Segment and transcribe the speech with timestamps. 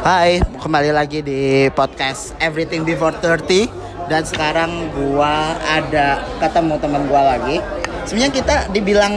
[0.00, 3.68] Hai, kembali lagi di podcast Everything Before 30
[4.08, 7.60] dan sekarang gua ada ketemu teman gua lagi.
[8.08, 9.12] Sebenarnya kita dibilang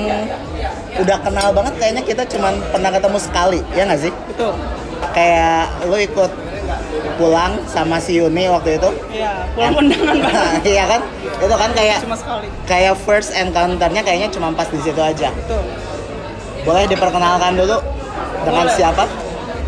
[0.99, 4.13] udah kenal banget kayaknya kita cuman pernah ketemu sekali, ya nggak sih?
[4.27, 4.53] Betul.
[5.15, 6.31] Kayak lu ikut
[7.15, 8.89] pulang sama si Yuni waktu itu.
[9.09, 10.51] Iya, pulang undangan banget.
[10.75, 11.01] Iya kan?
[11.39, 12.47] Itu kan kayak Cuma sekali.
[12.67, 15.31] kayak first encounter-nya kayaknya cuma pas di situ aja.
[15.31, 15.63] Betul.
[16.63, 17.79] Boleh diperkenalkan dulu
[18.43, 18.75] dengan Boleh.
[18.75, 19.03] siapa?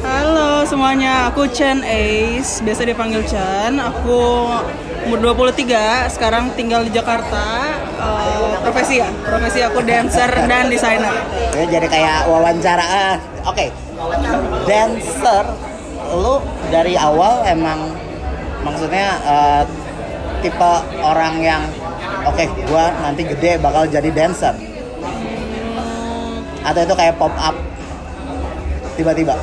[0.05, 3.77] Halo semuanya, aku Chen Ace, biasa dipanggil Chen.
[3.77, 4.49] Aku
[5.05, 7.69] umur 23, sekarang tinggal di Jakarta.
[8.01, 11.13] Eh, profesi ya, profesi aku dancer dan desainer.
[11.53, 12.81] Ya, jadi kayak wawancara.
[12.81, 13.15] Ah,
[13.45, 13.69] Oke,
[14.65, 15.45] dancer,
[16.17, 16.41] lu
[16.73, 17.93] dari awal emang
[18.65, 19.63] maksudnya eh,
[20.41, 20.73] tipe
[21.05, 21.61] orang yang
[22.25, 24.57] oke, gua nanti gede bakal jadi dancer.
[26.65, 27.53] Atau itu kayak pop up
[28.97, 29.37] tiba-tiba.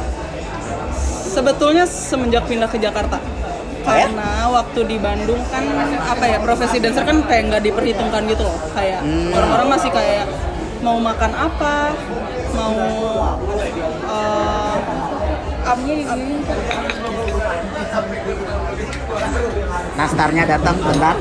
[1.33, 3.17] Sebetulnya semenjak pindah ke Jakarta.
[3.83, 4.07] Oh ya?
[4.07, 5.65] Karena waktu di Bandung kan
[6.05, 8.59] apa ya profesi dancer kan kayak nggak diperhitungkan gitu loh.
[8.77, 9.33] Kayak Hmm.
[9.35, 10.25] orang-orang masih kayak
[10.85, 11.75] mau makan apa,
[12.53, 12.77] mau
[13.33, 13.53] apa
[19.97, 21.17] Nastarnya datang bentar.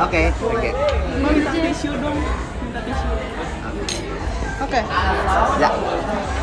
[0.00, 0.70] Oke, oke.
[1.20, 2.18] minta tisu dong,
[2.64, 3.39] minta tisu.
[4.70, 4.80] Oke.
[5.58, 5.70] Ya.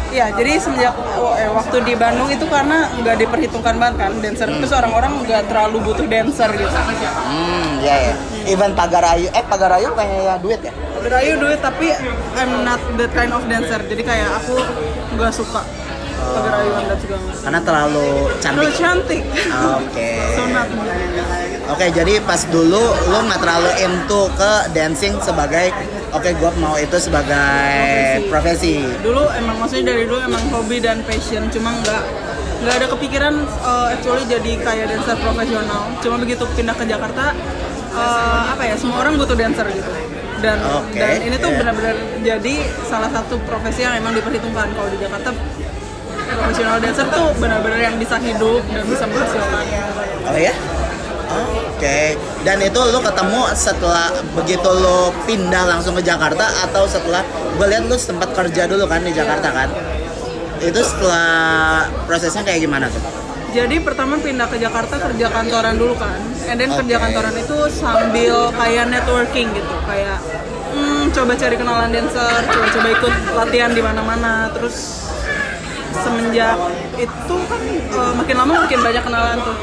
[0.07, 0.95] Iya, jadi semenjak
[1.35, 4.47] eh, waktu di Bandung itu karena nggak diperhitungkan banget kan dancer.
[4.51, 6.67] Terus orang-orang nggak terlalu butuh dancer gitu.
[6.67, 8.15] Hmm, ya ya.
[8.47, 10.71] Even Pagar Ayu, eh Pagar Ayu kayaknya duit ya?
[10.97, 11.91] Berayu duit tapi
[12.35, 13.79] I'm not that kind of dancer.
[13.79, 14.59] Jadi kayak aku
[15.15, 15.63] nggak suka
[16.17, 17.43] perayuan dan segala macam.
[17.43, 18.07] Karena terlalu
[18.39, 18.75] Terlalu cantik.
[18.75, 19.21] cantik.
[19.79, 20.11] Oke.
[20.35, 20.83] so not me.
[21.67, 22.79] Oke, jadi pas dulu
[23.11, 25.75] lu nggak terlalu into ke dancing sebagai
[26.17, 28.81] oke gua mau itu sebagai profesi.
[29.05, 32.03] Dulu emang maksudnya dari dulu emang hobi dan passion, cuma nggak
[32.65, 35.93] nggak ada kepikiran uh, actually jadi kayak dancer profesional.
[36.01, 37.37] Cuma begitu pindah ke Jakarta,
[37.93, 39.89] uh, apa ya semua orang butuh dancer gitu.
[40.37, 41.57] Dan Oke, dan ini tuh iya.
[41.61, 45.33] benar-benar jadi salah satu profesi yang emang diperhitungkan kalau di Jakarta
[46.37, 49.65] profesional dancer tuh benar-benar yang bisa hidup dan bisa menghasilkan.
[50.29, 50.53] Oh ya?
[51.27, 52.15] Oke.
[52.47, 57.21] Dan itu lu ketemu setelah begitu lu pindah langsung ke Jakarta atau setelah
[57.57, 59.69] gue lihat lu sempat kerja dulu kan di Jakarta kan?
[60.57, 63.27] Itu setelah prosesnya kayak gimana tuh?
[63.55, 66.19] Jadi pertama pindah ke Jakarta kerja kantoran dulu kan,
[66.51, 67.03] and then kerja Oke.
[67.09, 70.19] kantoran itu sambil kayak networking gitu, kayak
[70.75, 74.96] hmm, coba cari kenalan dancer, coba-coba ikut latihan di mana-mana, terus
[75.95, 76.55] semenjak
[76.97, 79.55] itu kan eh, makin lama makin banyak kenalan tuh.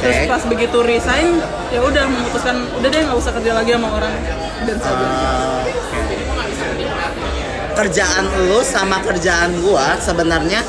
[0.00, 1.40] Terus pas begitu resign,
[1.72, 4.14] ya udah memutuskan udah deh nggak usah kerja lagi sama orang.
[4.64, 4.92] Dancer.
[4.92, 5.62] Ah,
[7.76, 10.60] kerjaan lu sama kerjaan gua sebenarnya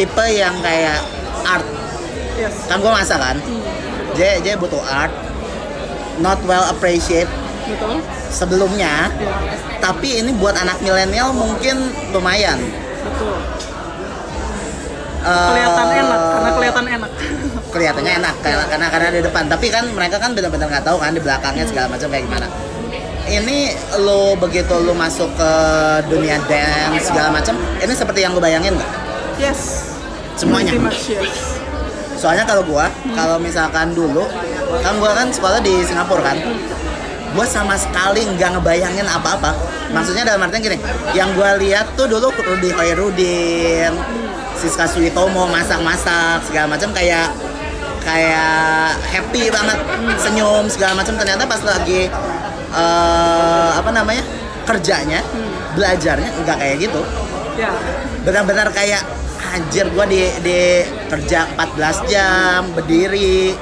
[0.00, 1.00] tipe yang kayak
[1.44, 1.66] art.
[2.40, 3.36] Yes, kan gua masak kan?
[4.16, 5.12] J J butuh art.
[6.22, 7.28] Not well appreciate.
[7.64, 7.96] Betul.
[8.28, 9.32] sebelumnya Ya,
[9.80, 12.60] tapi ini buat anak milenial mungkin lumayan.
[12.60, 13.40] Betul.
[15.24, 17.10] Eh, Kelihatan enak karena kelihatan enak.
[17.74, 21.10] kelihatannya enak karena karena karena di depan tapi kan mereka kan benar-benar nggak tahu kan
[21.10, 22.46] di belakangnya segala macam kayak gimana
[23.26, 25.52] ini lo begitu lo masuk ke
[26.06, 28.90] dunia dance segala macam ini seperti yang lo bayangin nggak
[29.42, 29.90] yes.
[30.38, 30.70] Semuanya?
[30.78, 31.58] Much yes.
[32.14, 32.86] soalnya kalau gua
[33.18, 34.22] kalau misalkan dulu
[34.78, 36.38] kan gua kan sekolah di Singapura kan
[37.34, 39.50] gua sama sekali nggak ngebayangin apa-apa
[39.90, 40.78] maksudnya dalam artian gini
[41.10, 43.98] yang gua lihat tuh dulu Rudy Hoirudin
[44.64, 47.28] Siska Suitomo masak-masak segala macam kayak
[48.00, 49.76] kayak happy banget
[50.16, 51.20] senyum segala macam.
[51.20, 52.08] Ternyata pas lagi
[52.72, 54.24] eh, apa namanya
[54.64, 55.20] kerjanya
[55.76, 57.00] belajarnya nggak kayak gitu.
[57.60, 57.76] Ya,
[58.24, 59.04] benar-benar kayak
[59.52, 60.80] anjir gua di di
[61.12, 63.52] kerja 14 jam berdiri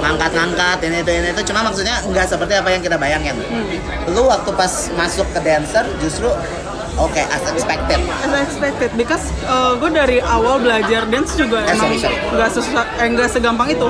[0.00, 1.42] ngangkat-ngangkat ini itu ini itu.
[1.52, 3.36] Cuma maksudnya nggak seperti apa yang kita bayangin.
[4.16, 6.32] Lu waktu pas masuk ke dancer justru
[6.98, 8.00] oke as expected.
[8.22, 9.24] As expected because
[9.78, 11.94] gue dari awal belajar dance juga Eh, emang
[12.34, 13.88] nggak susah eh nggak segampang itu.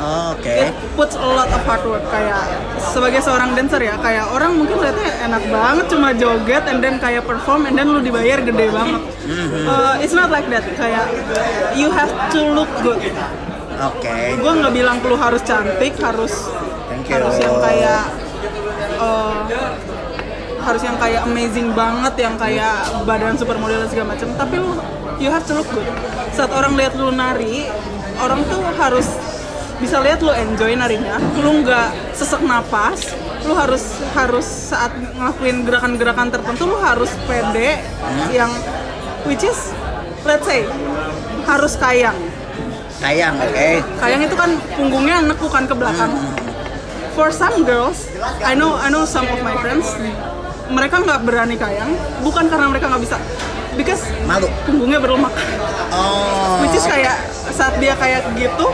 [0.00, 0.72] Oke.
[0.72, 2.40] It puts a lot of hard work kayak
[2.80, 7.20] sebagai seorang dancer ya kayak orang mungkin lihatnya enak banget cuma joget and then kayak
[7.28, 9.02] perform and then lu dibayar gede banget.
[9.68, 11.04] Uh, it's not like that kayak
[11.76, 12.96] you have to look good.
[13.80, 14.40] Oke.
[14.40, 16.48] Gue nggak bilang lu harus cantik harus
[16.88, 17.20] Thank you.
[17.20, 18.02] harus yang kayak
[18.96, 19.36] uh,
[20.62, 24.28] harus yang kayak amazing banget yang kayak badan supermodel dan segala macam.
[24.36, 24.70] Tapi lu
[25.18, 25.86] you have to look good.
[26.36, 27.68] Saat orang lihat lu nari
[28.20, 29.08] orang tuh harus
[29.80, 31.16] bisa lihat lu enjoy narinya.
[31.40, 37.80] Lu nggak sesek napas lu harus harus saat ngelakuin gerakan-gerakan tertentu lu harus pede
[38.36, 38.52] yang
[39.24, 39.72] which is
[40.28, 40.68] let's say
[41.48, 42.16] harus kayang.
[43.00, 43.68] Kayang, oke.
[43.96, 46.12] Kayang itu kan punggungnya nekukan ke belakang.
[47.16, 48.12] For some girls,
[48.44, 49.88] I know I know some of my friends,
[50.70, 51.90] mereka nggak berani kayang,
[52.20, 53.16] bukan karena mereka nggak bisa,
[53.74, 54.46] because Malu.
[54.62, 55.34] punggungnya berlemak.
[55.90, 56.62] Oh.
[56.62, 57.18] Which is kayak
[57.50, 58.66] saat dia kayak gitu,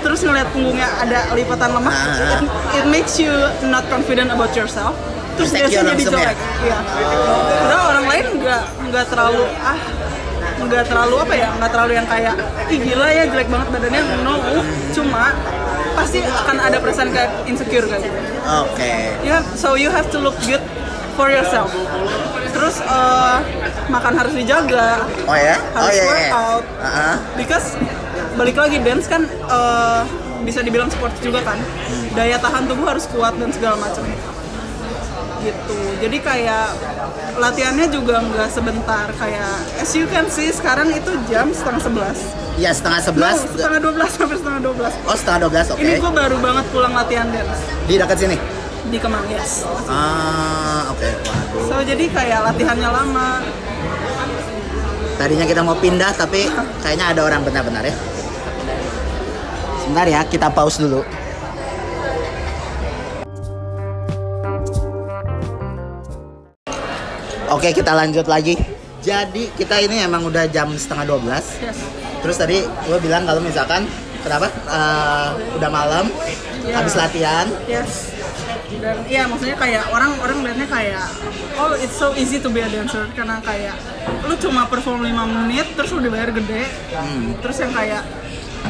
[0.00, 2.40] terus ngeliat punggungnya ada lipatan lemak, Ah.
[2.40, 2.40] it,
[2.74, 3.32] it makes you
[3.68, 4.96] not confident about yourself.
[5.32, 6.20] Terus biasanya jadi langsung ya?
[6.28, 6.38] jelek.
[6.60, 6.78] Iya.
[7.58, 9.78] Padahal orang lain nggak nggak terlalu ah
[10.62, 12.34] nggak terlalu apa ya nggak terlalu yang kayak
[12.68, 14.34] ih gila ya jelek banget badannya no
[14.92, 15.34] cuma
[15.92, 18.08] pasti akan ada perasaan kayak insecure gitu
[18.62, 18.92] Oke.
[19.24, 20.62] you have, so you have to look good
[21.12, 21.70] for yourself
[22.48, 23.36] terus eh,
[23.88, 25.56] makan harus dijaga Oh ya?
[25.72, 26.08] Oh harus iya iya.
[26.08, 27.14] workout Heeh.
[27.36, 27.66] because
[28.32, 30.00] balik lagi dance kan eh,
[30.42, 31.58] bisa dibilang sport juga kan
[32.12, 34.02] daya tahan tubuh harus kuat dan segala macam
[35.38, 36.66] gitu jadi kayak
[37.36, 42.18] latihannya juga nggak sebentar kayak as you can see sekarang itu jam setengah sebelas
[42.52, 43.36] Iya setengah No, sebelas.
[43.48, 45.80] setengah dua belas sampai setengah dua belas Oh setengah dua belas, oke.
[45.80, 48.36] ini gue baru banget pulang latihan dance Di dekat sini.
[48.90, 51.06] Di Kemang yes Ah, oke.
[51.06, 51.66] Waduh.
[51.68, 53.28] so jadi kayak latihannya lama
[55.20, 56.50] Tadinya kita mau pindah tapi
[56.82, 57.94] kayaknya ada orang benar-benar ya.
[59.84, 61.06] Sebentar ya, kita pause dulu.
[67.52, 68.58] Oke, kita lanjut lagi.
[69.02, 71.26] Jadi kita ini emang udah jam setengah 12
[71.58, 71.78] yes
[72.22, 73.82] Terus tadi gue bilang kalau misalkan
[74.22, 75.28] kenapa Eh,
[75.58, 76.06] udah malam
[76.62, 76.78] Iya.
[76.78, 78.14] habis latihan Yes.
[78.72, 81.06] Dan iya maksudnya kayak orang orang melihatnya kayak
[81.54, 83.76] oh it's so easy to be a dancer karena kayak
[84.24, 86.66] lu cuma perform 5 menit terus lu dibayar gede.
[87.38, 88.02] Terus yang kayak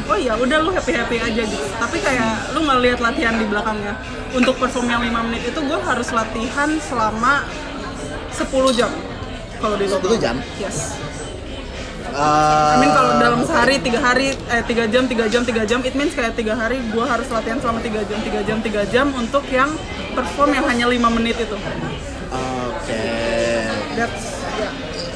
[0.05, 1.65] oh ya udah lu happy happy aja gitu.
[1.79, 3.93] Tapi kayak lu nggak lihat latihan di belakangnya.
[4.33, 7.47] Untuk perform yang 5 menit itu gue harus latihan selama
[8.29, 8.91] 10 jam.
[9.57, 10.35] Kalau di 10 jam?
[10.59, 10.99] Yes.
[12.13, 15.81] Eh, I mean kalau dalam sehari tiga hari eh tiga jam tiga jam tiga jam
[15.81, 19.09] it means kayak tiga hari gue harus latihan selama tiga jam tiga jam tiga jam
[19.17, 19.73] untuk yang
[20.13, 21.57] perform yang hanya lima menit itu.
[21.57, 23.05] Oke.
[23.97, 24.25] That's
[24.61, 24.69] ya.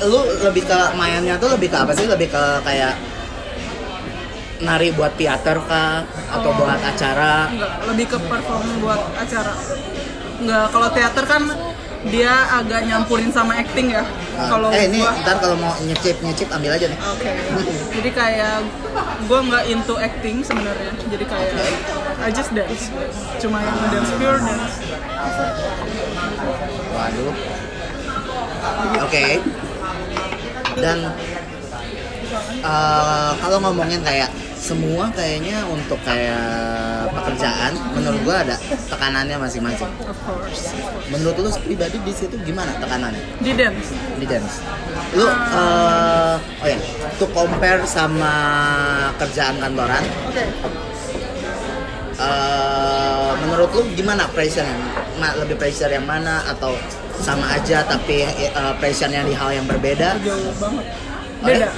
[0.10, 2.10] Lu lebih ke mainnya tuh lebih ke apa sih?
[2.10, 2.98] Lebih ke kayak
[4.58, 6.02] nari buat teater kah
[6.34, 6.58] atau Oh.
[6.58, 7.46] buat acara?
[7.54, 9.54] Enggak, lebih ke perform buat acara.
[10.42, 11.44] Enggak, kalau teater kan
[12.08, 14.04] dia agak nyampurin sama acting ya.
[14.38, 17.00] Ah, Kalau eh ini gua ntar kalau mau nyecip nyecip ambil aja nih.
[17.14, 17.32] Oke.
[17.98, 18.58] Jadi kayak
[19.28, 20.92] gue nggak into acting sebenarnya.
[21.10, 21.52] Jadi kayak
[22.24, 22.90] I just dance.
[23.42, 24.76] Cuma yang dance pure dance.
[26.96, 27.34] Waduh.
[29.06, 29.26] Oke.
[30.78, 30.98] Dan
[32.62, 38.56] eh, kalau ngomongin kayak semua kayaknya untuk kayak pekerjaan menurut gua ada
[38.90, 39.88] tekanannya masing-masing.
[40.04, 40.74] Of course.
[41.14, 43.94] Menurut lu pribadi di situ gimana tekanannya Di dance.
[44.18, 44.60] di dance?
[45.14, 46.80] Lu eh, oh ya,
[47.16, 48.34] to compare sama
[49.16, 50.44] kerjaan kantoran, Oke.
[52.18, 54.68] eh, menurut lu gimana pressure
[55.40, 56.74] lebih pressure yang mana atau
[57.18, 60.18] sama aja tapi eh, pressure-nya di hal yang berbeda?
[60.22, 60.86] Jauh banget.
[61.38, 61.70] Oh, ya?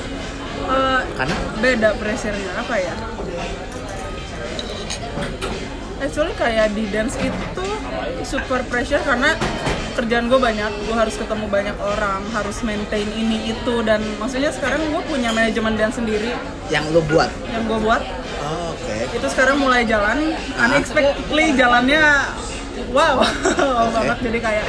[0.70, 2.94] Eh, Karena beda pressure-nya apa ya?
[6.00, 7.66] Actually kayak di dance itu
[8.24, 9.36] super pressure karena
[9.94, 14.80] kerjaan gue banyak, gue harus ketemu banyak orang, harus maintain ini itu dan maksudnya sekarang
[14.88, 16.32] gue punya manajemen dance sendiri
[16.70, 17.28] yang lu buat.
[17.50, 18.00] yang gue buat
[18.40, 19.12] Oh, Oke.
[19.12, 22.00] itu sekarang mulai jalan unexpectedly jalannya
[22.90, 23.20] wow
[23.96, 24.66] banget jadi kayak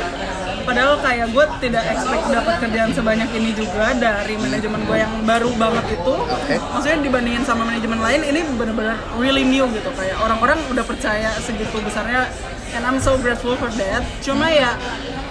[0.71, 5.51] padahal kayak gue tidak expect dapat kerjaan sebanyak ini juga dari manajemen gue yang baru
[5.59, 6.55] banget itu Oke.
[6.63, 11.75] maksudnya dibandingin sama manajemen lain ini benar-benar really new gitu kayak orang-orang udah percaya segitu
[11.83, 12.31] besarnya
[12.79, 14.79] and I'm so grateful for that cuma ya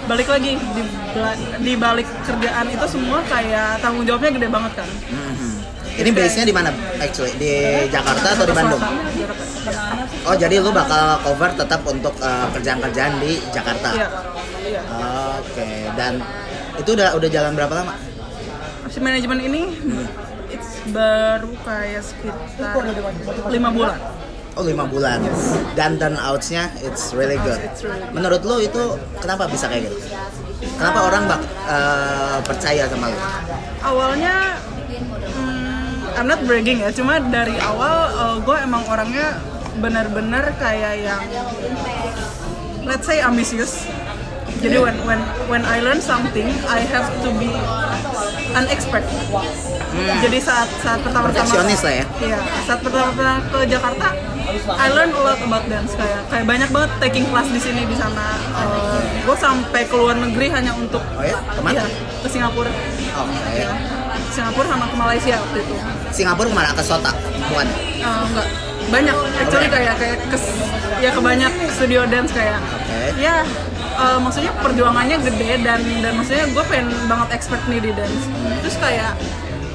[0.04, 0.60] balik lagi
[1.64, 5.49] di, balik kerjaan itu semua kayak tanggung jawabnya gede banget kan Mhm.
[6.00, 7.36] Ini base-nya di mana actually?
[7.36, 8.80] Di Jakarta atau di Bandung?
[10.24, 13.92] Oh, jadi lu bakal cover tetap untuk eh, kerjaan-kerjaan di Jakarta.
[13.92, 14.08] Iya,
[14.64, 14.80] iya.
[15.40, 16.24] Oke, dan
[16.80, 17.92] itu udah udah jalan berapa lama?
[18.88, 19.62] Si manajemen ini
[20.48, 22.80] it's baru kayak sekitar
[23.52, 23.98] lima bulan.
[24.58, 25.22] Oh, lima bulan.
[25.78, 27.60] Dan turnout-nya it's really good.
[27.60, 28.16] It's really good.
[28.16, 29.96] Menurut lu itu kenapa bisa kayak gitu?
[30.80, 33.18] Kenapa orang bak eh, percaya sama lu?
[33.80, 34.79] Awalnya hmm,
[36.18, 39.38] I'm not bragging ya, cuma dari awal gue emang orangnya
[39.78, 41.22] benar-benar kayak yang
[42.84, 43.86] let's say ambisius.
[44.60, 47.48] Jadi when when when I learn something, I have to be
[48.52, 49.06] an expert.
[50.20, 52.04] Jadi saat saat pertama-tama Perfeksionis lah ya.
[52.20, 52.38] Iya,
[52.68, 54.12] saat pertama-tama ke Jakarta,
[54.76, 57.96] I learn a lot about dance kayak kayak banyak banget taking class di sini di
[57.96, 58.36] sana.
[59.24, 61.38] gue sampai ke luar negeri hanya untuk Oh ya?
[61.70, 61.86] Iya,
[62.20, 62.68] ke Singapura.
[62.68, 63.38] Oke.
[63.54, 63.70] Ya.
[64.30, 65.74] Singapura sama ke Malaysia waktu itu.
[66.10, 66.70] Singapura ke mana?
[66.72, 67.12] Ke Sota
[67.46, 67.66] bukan?
[67.98, 68.46] Eh, enggak.
[68.88, 69.16] Banyak.
[69.38, 70.38] Actually kayak kayak ke
[70.98, 72.58] ya ke banyak studio dance kayak.
[72.58, 72.98] Oke.
[73.18, 73.42] ya
[73.96, 78.24] eh, maksudnya perjuangannya gede dan dan maksudnya gue pengen banget expert nih di dance.
[78.62, 79.12] Terus kayak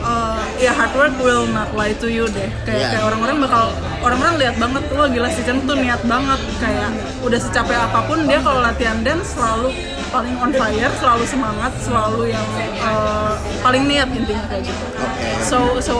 [0.01, 2.49] eh, ya hard work will not lie to you deh.
[2.63, 2.87] Kayak Iya.
[2.91, 3.63] kayak orang-orang bakal
[4.01, 6.39] orang-orang lihat banget wah gila si Chen tuh niat banget.
[6.59, 6.89] Kayak
[7.21, 9.71] udah secapek apa pun dia kalau latihan dance selalu
[10.13, 14.85] paling on fire selalu semangat selalu yang eh, paling niat intinya kayak gitu.
[14.97, 15.29] Oke.
[15.45, 15.93] So so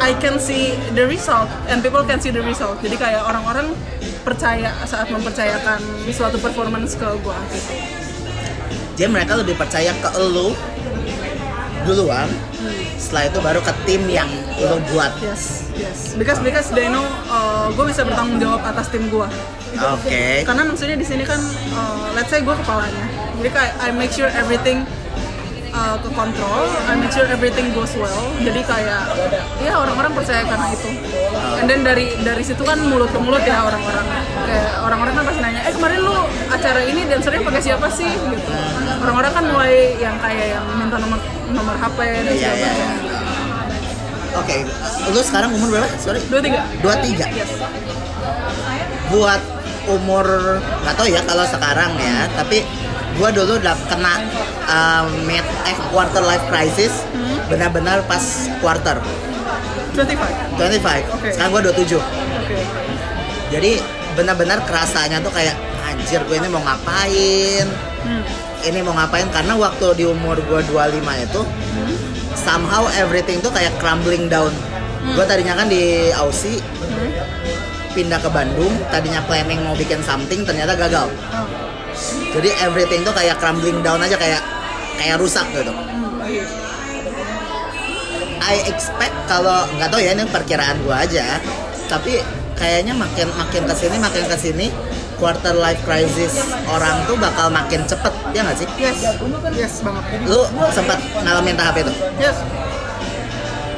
[0.00, 2.80] I can see the result and people can see the result.
[2.80, 3.72] Jadi kayak orang-orang
[4.22, 5.82] percaya saat mempercayakan
[6.14, 7.36] suatu performance ke gua.
[7.50, 8.02] Gitu
[8.96, 10.52] jadi mereka lebih percaya ke lu
[11.82, 12.28] duluan
[12.94, 14.30] setelah itu baru ke tim yang
[14.62, 15.10] lu buat.
[15.18, 16.14] yes yes.
[16.14, 19.26] Because because they know uh, gue bisa bertanggung jawab atas tim gua.
[19.98, 20.46] Oke.
[20.46, 21.40] Karena maksudnya di sini kan
[21.74, 24.86] uh, let's say gue kepalanya jadi kayak I make sure everything
[25.72, 28.22] uh, ke kontrol I make sure everything goes well.
[28.38, 29.02] Jadi kayak
[29.58, 30.90] ya orang-orang percaya karena itu.
[31.58, 34.06] And then dari dari situ kan mulut ke mulut ya orang-orang.
[34.46, 36.14] Kayak orang-orang kan pasti nanya eh kemarin lu
[36.48, 38.10] acara ini dancernya pakai siapa sih?
[38.14, 38.50] Gitu.
[39.02, 41.18] Orang-orang kan mulai yang kayak yang minta nomor
[41.50, 42.78] nomor HP dan Iya, segala macam.
[42.78, 43.20] iya.
[44.32, 44.56] oke
[45.10, 45.88] lu sekarang umur berapa?
[45.98, 46.22] Sorry.
[46.30, 46.62] Dua tiga.
[46.78, 47.26] Dua tiga?
[47.28, 47.50] Yes.
[49.10, 49.42] Buat
[49.82, 50.24] umur
[50.62, 52.62] nggak tahu ya kalau sekarang ya tapi
[53.18, 54.14] gua dulu udah kena
[54.66, 56.92] uh, mid eh quarter life crisis.
[57.12, 57.38] Hmm.
[57.50, 58.22] benar-benar pas
[58.64, 58.96] quarter.
[59.92, 61.28] 25 25 Oke.
[61.36, 62.56] sekarang gua 27 oke
[63.52, 63.76] jadi
[64.16, 65.52] benar-benar kerasanya tuh kayak
[65.84, 67.68] anjir gue ini mau ngapain?
[68.00, 68.24] Hmm.
[68.64, 69.28] ini mau ngapain?
[69.28, 71.40] Karena waktu di umur gua 25 itu
[72.32, 74.48] somehow everything tuh kayak crumbling down.
[75.12, 77.12] Gua tadinya kan di Aussie Hmm.
[77.92, 81.12] pindah ke Bandung tadinya planning mau bikin something ternyata gagal.
[81.36, 81.44] Oh.
[82.32, 84.42] Jadi everything tuh kayak crumbling down aja kayak
[84.96, 85.72] kayak rusak gitu.
[88.42, 91.38] I expect kalau nggak tahu ya ini perkiraan gua aja
[91.86, 92.18] tapi
[92.58, 94.66] kayaknya makin makin ke sini makin ke sini
[95.16, 98.98] quarter life crisis orang tuh bakal makin cepet ya nggak sih yes
[99.54, 100.42] yes banget lu
[100.74, 102.34] sempat ngalamin tahap itu Yes.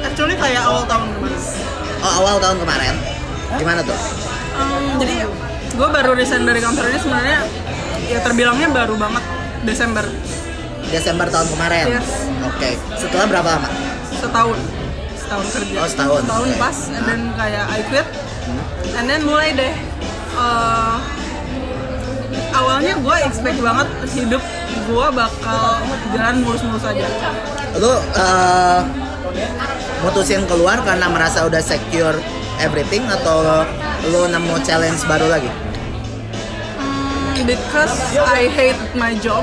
[0.04, 1.40] Actually kayak awal tahun kemarin.
[2.00, 2.94] oh awal tahun kemarin
[3.58, 3.98] gimana tuh
[4.54, 5.26] Um, jadi
[5.74, 7.42] gue baru resign dari kantor ini sebenarnya
[8.08, 9.24] ya terbilangnya baru banget
[9.64, 10.04] Desember.
[10.92, 11.86] Desember tahun kemarin?
[11.96, 12.08] Yes.
[12.44, 12.70] oke.
[13.00, 13.68] Setelah berapa lama?
[14.12, 14.58] Setahun.
[15.16, 15.74] Setahun kerja.
[15.80, 16.20] Oh, setahun.
[16.22, 16.60] setahun Oke.
[16.60, 18.06] pas and then kayak I quit.
[18.94, 19.74] And then mulai deh
[20.36, 21.00] uh,
[22.54, 24.42] awalnya gue expect banget hidup
[24.84, 25.62] gue bakal
[26.12, 27.08] jalan mulus-mulus aja.
[27.80, 28.80] Lu uh,
[30.04, 32.14] mutusin keluar karena merasa udah secure
[32.60, 33.64] everything atau
[34.12, 35.63] lu nemu challenge baru lagi
[37.42, 39.42] because I hate my job.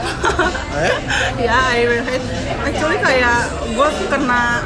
[0.80, 0.96] Eh?
[1.48, 2.24] ya I will hate.
[2.64, 4.64] Actually kayak gue kena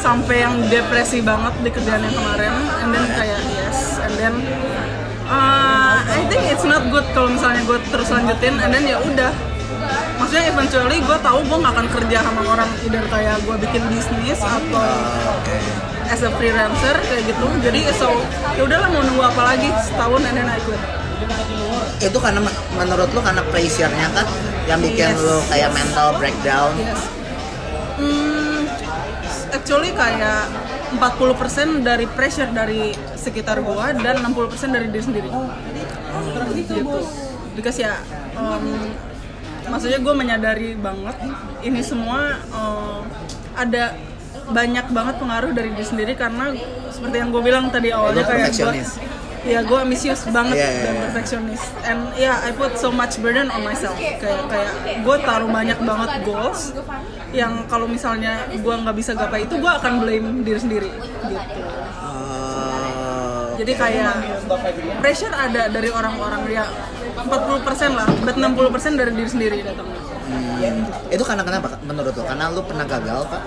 [0.00, 2.54] sampai yang depresi banget di kerjaan yang kemarin.
[2.80, 4.00] And then kayak yes.
[4.00, 4.34] And then
[5.28, 8.56] uh, I think it's not good kalau misalnya gue terus lanjutin.
[8.64, 9.32] And then ya udah.
[10.16, 14.38] Maksudnya eventually gue tahu gue gak akan kerja sama orang either kayak gue bikin bisnis
[14.38, 14.86] atau
[16.06, 17.46] as a freelancer kayak gitu.
[17.60, 18.08] Jadi so
[18.56, 19.68] ya udahlah mau nunggu apa lagi?
[19.84, 21.01] Setahun and then I quit
[21.98, 24.26] itu karena men- menurut lu karena pressure-nya kan
[24.64, 25.18] yang bikin Yes.
[25.18, 27.00] lu kayak mental breakdown Yes.
[27.92, 28.60] Hmm,
[29.50, 30.48] actually kayak
[30.92, 35.28] 40% dari pressure dari sekitar gua dan 60% dari diri sendiri.
[36.52, 36.82] Gitu.
[37.52, 38.00] Because ya
[38.34, 38.90] um,
[39.68, 41.16] maksudnya gue menyadari banget
[41.62, 43.04] ini semua um,
[43.54, 43.94] ada
[44.50, 46.52] banyak banget pengaruh dari diri sendiri karena
[46.88, 48.72] seperti yang gue bilang tadi awalnya kayak gue.
[49.42, 51.02] Ya gue ambisius banget Iya, iya, dan iya.
[51.08, 53.98] perfectionist and yeah I put so much burden on myself.
[53.98, 56.74] Kayak kayak gue taruh banyak banget goals
[57.34, 61.16] yang kalau misalnya gue nggak bisa gapai itu gue akan blame diri sendiri gitu.
[62.02, 64.14] Oh, jadi kayak
[65.00, 66.64] pressure ada dari orang-orang ya
[67.12, 71.12] 40% lah but 60% dari diri sendiri datangnya hmm.
[71.12, 73.42] itu karena kenapa menurut lu karena lu pernah gagal pak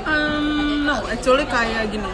[0.00, 2.08] Um, no, actually kayak gini.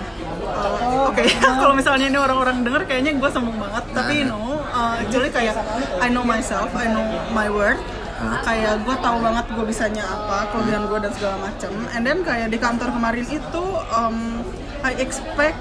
[0.47, 1.27] Uh, Oke,
[1.63, 5.59] kalau misalnya ini orang-orang denger kayaknya gue sombong banget, tapi no, uh, actually kayak
[5.99, 7.83] I know myself, I know my worth.
[8.17, 11.71] Kayak gue tahu banget gue bisanya apa, kelebihan gue dan segala macam.
[11.93, 14.41] And then kayak di kantor kemarin itu, um,
[14.81, 15.61] I expect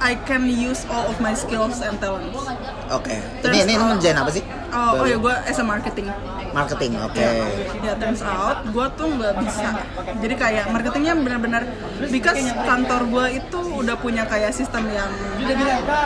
[0.00, 2.38] I can use all of my skills and talents.
[2.88, 6.06] oke Terus, ini ini uh, ngerjain apa sih Oh, oh ya gue as a marketing.
[6.48, 7.24] marketing oke
[7.78, 9.68] ya turns out gue tuh nggak bisa
[10.18, 11.62] jadi kayak marketingnya benar-benar
[12.08, 15.08] because kantor gue itu udah punya kayak sistem yang.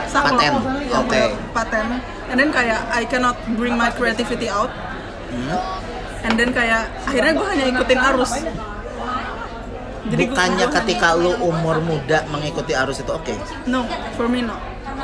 [0.09, 1.11] Paten, Ya, oke.
[1.11, 1.87] udah paten
[2.27, 4.71] and then kayak I cannot bring my creativity out
[5.33, 5.49] Hmm.
[6.23, 8.33] and then kayak akhirnya gue hanya ikutin arus
[10.13, 13.33] Jadi bukannya gua- ketika lu umur muda mengikuti arus itu oke
[13.65, 14.55] No, for me no.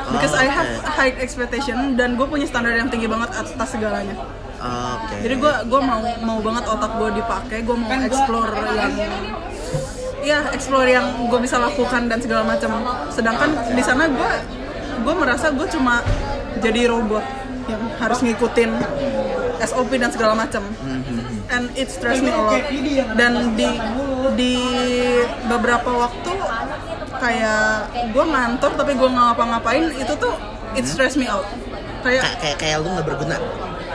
[0.09, 0.91] Because Oh, I have okay.
[0.91, 4.15] high expectation dan gue punya standar yang tinggi banget atas segalanya.
[4.59, 8.93] oke Jadi gue gue mau mau banget otak gue dipakai, gue mau explore yang
[10.21, 12.71] ya explore yang gue bisa lakukan dan segala macam.
[13.09, 14.31] Sedangkan di sana gue
[14.99, 16.05] gue merasa gue cuma
[16.59, 17.25] jadi robot
[17.67, 18.71] yang harus ngikutin
[19.61, 20.63] SOP dan segala macam.
[21.49, 22.61] And it stress me a lot.
[23.17, 23.69] Dan di
[24.37, 24.53] di
[25.49, 26.33] beberapa waktu
[27.19, 27.65] kayak
[28.13, 30.35] gue ngantor tapi gue nggak ngapa-ngapain itu tuh
[30.77, 31.49] it stress me out.
[32.05, 33.37] Kayak Ka- kayak kayak lu nggak berguna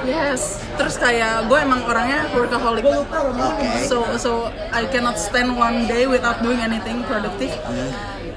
[0.04, 2.84] Yes, terus kayak gue emang orangnya workaholic.
[2.84, 3.88] Oke.
[3.88, 4.32] So so
[4.76, 7.56] I cannot stand one day without doing anything productive.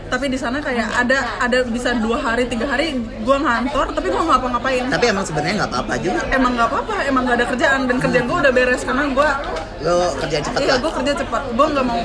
[0.07, 4.23] Tapi di sana kayak ada ada bisa dua hari tiga hari gue ngantor tapi gue
[4.23, 4.85] nggak ngapa-ngapain.
[4.87, 8.25] tapi emang sebenarnya nggak apa-apa juga Emang nggak apa-apa, emang nggak ada kerjaan dan kerjaan
[8.31, 9.29] gue udah beres karena gue
[9.83, 11.43] lo kerja cepet iya gue kerja cepat.
[11.53, 12.01] Gue nggak mau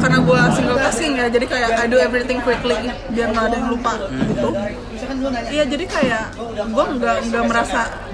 [0.00, 2.76] karena gue single tasking ya jadi kayak I do everything quickly
[3.12, 4.48] biar nggak ada yang lupa gitu.
[5.50, 6.24] Iya jadi kayak
[6.66, 8.09] gue nggak nggak merasa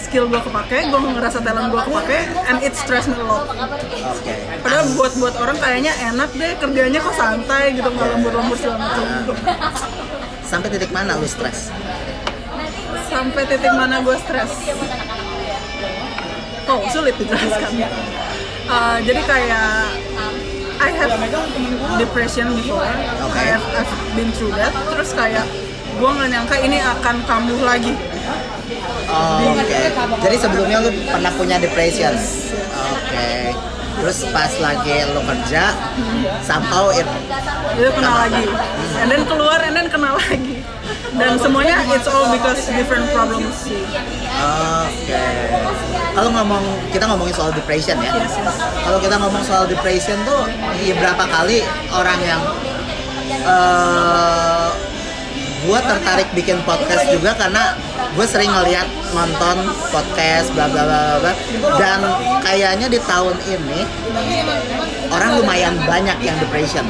[0.00, 2.18] skill gue kepake, gue ngerasa talent gue kepake,
[2.48, 3.46] and it stress me a lot.
[4.64, 9.36] Padahal buat buat orang kayaknya enak deh kerjanya kok santai gitu nggak lembur-lembur segala macam.
[10.44, 11.72] sampai titik mana lu stres
[13.10, 14.52] Sampai titik mana gue stres?
[16.64, 17.84] Oh sulit dijelaskan.
[18.64, 19.70] Uh, jadi kayak
[20.80, 21.12] I have
[22.00, 24.72] depression before, I have I've been through that.
[24.72, 25.46] Terus kayak
[25.94, 27.92] gue nggak nyangka ini akan kambuh lagi.
[29.10, 29.80] Oh, Oke.
[30.24, 32.14] Jadi sebelumnya lu pernah punya depression.
[32.92, 33.54] Oke.
[33.94, 35.70] Terus pas lagi lu kerja,
[36.42, 37.06] somehow it
[37.74, 38.44] itu kena lagi
[39.02, 40.62] and then keluar and then kena lagi
[41.18, 43.82] dan semuanya it's all because different problems sih
[44.34, 45.22] Oke.
[46.14, 46.62] Kalau ngomong
[46.94, 48.14] kita ngomongin soal depression ya.
[48.14, 48.54] Yes, yes.
[48.86, 50.46] Kalau kita ngomong soal depression tuh
[50.78, 52.42] ya berapa kali orang yang
[53.46, 54.68] eh
[55.66, 57.74] gua tertarik bikin podcast juga karena
[58.14, 59.56] gue sering ngeliat nonton
[59.90, 61.32] podcast bla bla bla bla,
[61.78, 62.00] dan
[62.46, 63.80] kayaknya di tahun ini
[65.10, 66.86] orang lumayan banyak yang depression.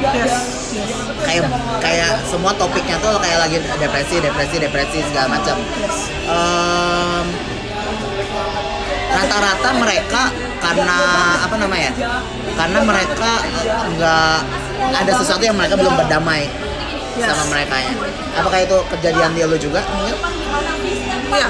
[1.25, 1.49] Kayak
[1.81, 5.57] kayak semua topiknya tuh kayak lagi depresi depresi depresi segala macam
[6.25, 7.25] Em,
[9.13, 10.23] rata-rata mereka
[10.57, 10.97] karena
[11.45, 11.93] apa namanya
[12.57, 13.31] karena mereka
[13.93, 14.37] nggak
[15.05, 16.49] ada sesuatu yang mereka belum berdamai
[17.15, 17.31] Yes.
[17.31, 17.91] sama mereka ya.
[18.35, 20.15] Apakah itu kejadian di lu juga mungkin
[21.31, 21.47] iya.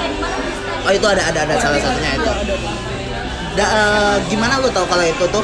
[0.86, 2.32] Oh itu ada ada ada salah satunya itu.
[3.56, 5.42] Da- eh, gimana lu tahu kalau itu tuh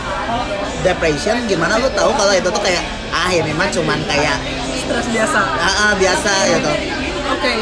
[0.83, 1.43] depression?
[1.51, 4.39] Gimana lu tahu kalau itu tuh kayak ah ini mah cuman kayak
[4.79, 5.41] stres biasa.
[5.43, 6.71] Ah, ah, biasa gitu.
[7.33, 7.53] Oke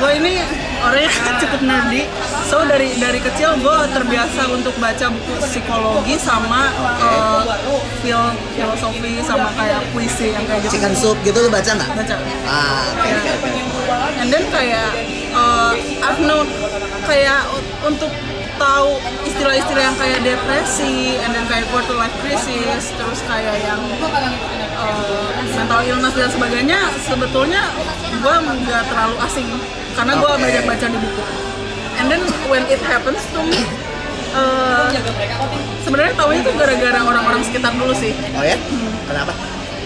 [0.00, 0.32] gue ini
[0.80, 1.10] orangnya
[1.42, 2.02] cukup nerdy.
[2.44, 7.42] So dari dari kecil gue terbiasa untuk baca buku psikologi sama uh,
[8.00, 8.20] fil
[8.52, 10.72] filosofi sama kayak puisi yang kayak gitu.
[10.74, 11.90] Chicken soup gitu lu baca nggak?
[11.94, 12.14] Baca.
[12.44, 13.16] Ah oke Ya.
[13.16, 13.50] oke oke.
[14.16, 14.90] And then kayak
[15.32, 16.46] uh, I've known
[17.04, 17.40] kayak
[17.82, 18.12] untuk
[18.60, 23.80] tahu istilah-istilah yang kayak depresi and then kayak quarter life crisis terus kayak yang
[24.76, 27.72] uh, mental illness dan sebagainya sebetulnya
[28.20, 29.48] gue nggak terlalu asing
[29.96, 30.42] karena gue Oke.
[30.44, 31.22] banyak baca di buku.
[32.00, 33.64] And then when it happens to me
[34.36, 34.92] uh,
[35.82, 38.12] sebenarnya tahunya itu gara-gara orang-orang sekitar dulu sih.
[38.36, 38.56] Oh ya?
[39.08, 39.32] Kenapa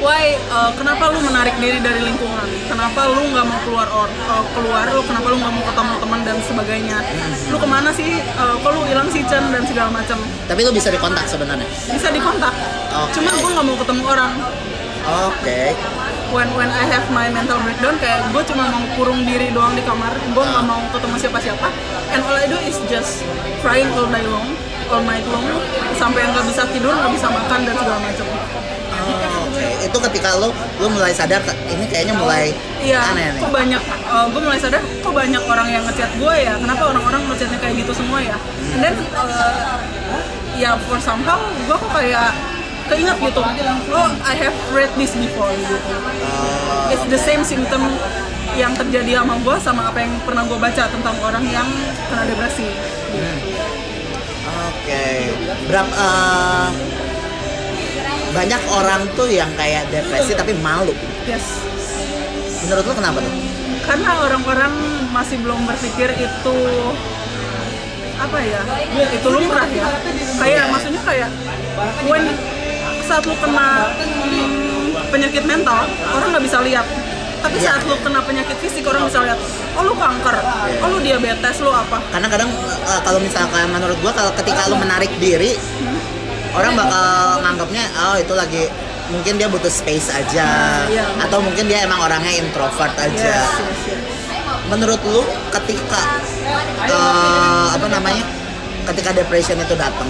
[0.05, 2.45] why uh, kenapa lu menarik diri dari lingkungan?
[2.69, 4.85] Kenapa lu nggak mau keluar or uh, keluar?
[4.93, 6.99] Lu kenapa lu nggak mau ketemu teman dan sebagainya?
[7.49, 8.21] Lu ke mana sih?
[8.37, 10.21] Uh, kok lu hilang sih Chen dan segala macam?
[10.45, 11.65] Tapi lu bisa dikontak sebenarnya?
[11.89, 12.53] Bisa dikontak.
[12.95, 13.17] Oke.
[13.19, 14.33] cuma gue nggak mau ketemu orang.
[15.33, 15.61] Oke.
[16.31, 19.83] When when I have my mental breakdown kayak gue cuma mau kurung diri doang di
[19.89, 21.69] kamar gue nggak mau ketemu siapa-siapa.
[22.13, 23.25] And all I do is just
[23.65, 24.53] crying all day long
[24.93, 25.49] all night long
[25.97, 28.27] sampai nggak bisa tidur nggak bisa makan dan segala macam
[29.55, 30.51] Oke itu ketika lu
[30.83, 31.39] lu mulai sadar
[31.71, 32.51] ini kayaknya mulai
[32.85, 33.83] Iya, aneh nih kok banyak,
[34.29, 37.93] gue mulai sadar kok banyak orang yang ngechat gue ya, kenapa orang-orang ngechatnya kayak gitu
[37.97, 38.37] semua ya?
[38.77, 39.81] And then, uh,
[40.59, 42.37] ya for somehow gue kok kayak
[42.93, 45.77] keinget gitu, oh I have read this before gitu.
[45.81, 47.81] Oh, It's the same symptom
[48.53, 51.69] yang terjadi sama gue sama apa yang pernah gue baca tentang orang yang
[52.13, 52.69] kena depresi.
[54.55, 55.07] oke
[55.67, 56.69] berapa eh,
[58.35, 60.91] banyak orang tuh yang kayak depresi tapi malu.
[61.25, 61.63] Yes.
[62.65, 63.33] menurut lu kenapa tuh?
[63.85, 64.73] Karena orang-orang
[65.13, 66.57] masih belum berpikir itu
[68.15, 68.61] apa ya
[69.13, 69.87] itu lumrah ya.
[70.41, 71.31] Kayak maksudnya kayak
[72.09, 72.25] when
[73.05, 73.93] saat lu kena
[75.13, 75.85] penyakit mental
[76.17, 76.87] orang nggak bisa lihat.
[77.45, 77.77] Tapi Iya.
[77.77, 79.37] saat lu kena penyakit fisik orang bisa lihat
[79.77, 80.33] oh lu kanker
[80.81, 82.01] oh lu diabetes lu apa?
[82.09, 82.49] Karena kadang
[82.89, 85.53] eh, kalau misalkan menurut gua kalau ketika lu menarik diri
[86.55, 87.07] orang bakal
[87.43, 88.63] nganggapnya oh itu lagi
[89.11, 90.49] mungkin dia butuh space aja
[90.89, 91.05] Iya.
[91.21, 94.01] atau mungkin dia emang orangnya introvert aja Yes, yes, yes.
[94.71, 95.21] menurut lu
[95.53, 96.03] ketika
[96.89, 98.25] eh, apa namanya
[98.89, 100.09] ketika depression itu datang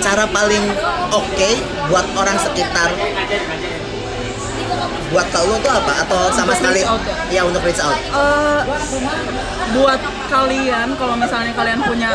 [0.00, 0.64] cara paling
[1.10, 1.50] oke
[1.88, 2.92] buat orang sekitar
[5.12, 5.92] buat ke lu tuh apa?
[6.06, 7.42] Atau sama Untuk sekali out ya?
[7.46, 7.94] Untuk reach out.
[7.94, 8.60] Eh,
[9.74, 10.00] buat
[10.30, 12.10] kalian kalau misalnya kalian punya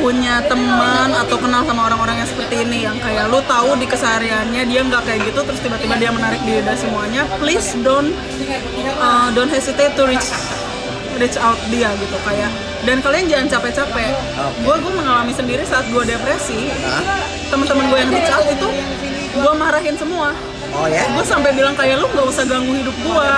[0.00, 4.62] punya teman atau kenal sama orang-orang yang seperti ini yang kayak lu tahu di kesehariannya
[4.64, 8.12] dia nggak kayak gitu terus tiba-tiba dia menarik diri dari semuanya please don't
[9.00, 10.28] uh, don't hesitate to reach
[11.18, 12.50] reach out dia gitu kayak.
[12.86, 14.14] Dan kalian jangan capek-capek.
[14.14, 14.62] Oke.
[14.62, 16.70] gue gue mengalami sendiri saat gue depresi.
[16.86, 17.28] Hah?
[17.48, 18.68] teman-teman gue yang reach out itu
[19.38, 20.36] gue marahin semua
[20.76, 21.04] oh ya?
[21.12, 23.30] Gue sampai bilang kayak lu nggak usah ganggu hidup gue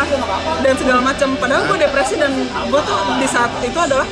[0.64, 4.06] dan segala macam padahal gue depresi dan gue tuh di saat itu adalah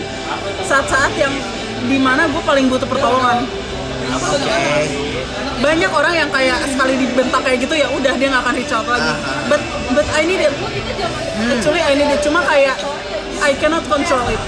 [0.67, 1.33] saat-saat yang
[1.89, 3.47] di mana gue paling butuh pertolongan.
[4.09, 4.63] Oke.
[5.59, 8.87] Banyak orang yang kayak sekali dibentak kayak gitu ya udah dia nggak akan reach out
[8.87, 9.13] lagi.
[9.51, 10.55] But but I need it.
[11.51, 12.21] Actually I need it.
[12.23, 12.79] Cuma kayak
[13.43, 14.43] I cannot control it.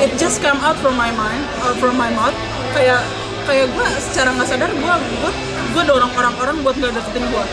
[0.00, 2.36] It just come out from my mind or from my mouth.
[2.74, 3.02] Kayak
[3.48, 5.32] kayak gue secara nggak sadar gue gue
[5.70, 7.44] gue dorong orang-orang buat nggak deketin gue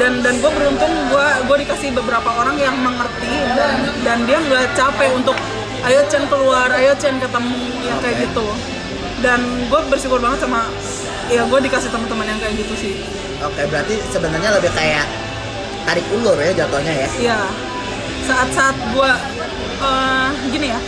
[0.00, 4.72] dan dan gue beruntung gue gue dikasih beberapa orang yang mengerti dan dan dia nggak
[4.72, 5.36] capek untuk
[5.84, 8.46] ayo Chen keluar ayo Chen ketemu yang kayak gitu.
[9.22, 9.38] Dan
[9.70, 10.66] gue bersyukur banget sama
[11.30, 12.94] ya gue dikasih teman-teman yang kayak gitu sih.
[13.44, 15.06] Oke berarti sebenarnya lebih kayak
[15.86, 17.08] tarik ulur ya jatuhnya ya?
[17.20, 17.40] Iya.
[18.22, 19.10] Saat-saat gue
[19.82, 20.80] eh, gini ya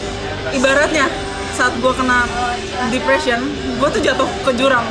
[0.55, 1.07] ibaratnya
[1.55, 2.27] saat gue kena
[2.91, 3.41] depression
[3.79, 4.87] gue tuh jatuh ke jurang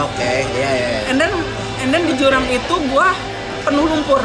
[0.00, 1.00] oke iya iya iya.
[1.08, 1.32] and then
[1.80, 3.08] and then di jurang itu gue
[3.66, 4.22] penuh lumpur.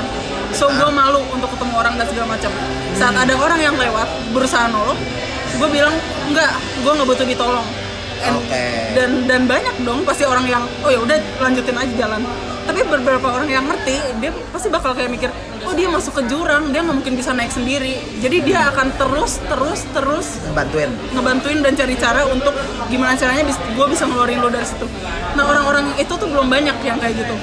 [0.54, 2.52] So gue malu untuk ketemu orang dan segala macam.
[2.94, 5.00] Saat ada orang yang lewat berusaha nolong
[5.52, 5.96] gue bilang
[6.30, 7.68] enggak gue nggak butuh ditolong.
[8.22, 8.66] And- Oke.
[8.94, 12.22] dan dan banyak dong pasti orang yang oh ya udah lanjutin aja jalan
[12.72, 15.28] tapi beberapa orang yang ngerti dia pasti bakal kayak mikir
[15.68, 19.44] oh dia masuk ke jurang dia nggak mungkin bisa naik sendiri jadi dia akan terus
[19.44, 22.56] terus terus bantuin ngebantuin dan cari cara untuk
[22.88, 24.88] gimana caranya gue bisa ngeluarin lo dari situ.
[25.36, 27.36] Nah orang-orang itu tuh belum banyak yang kayak gitu.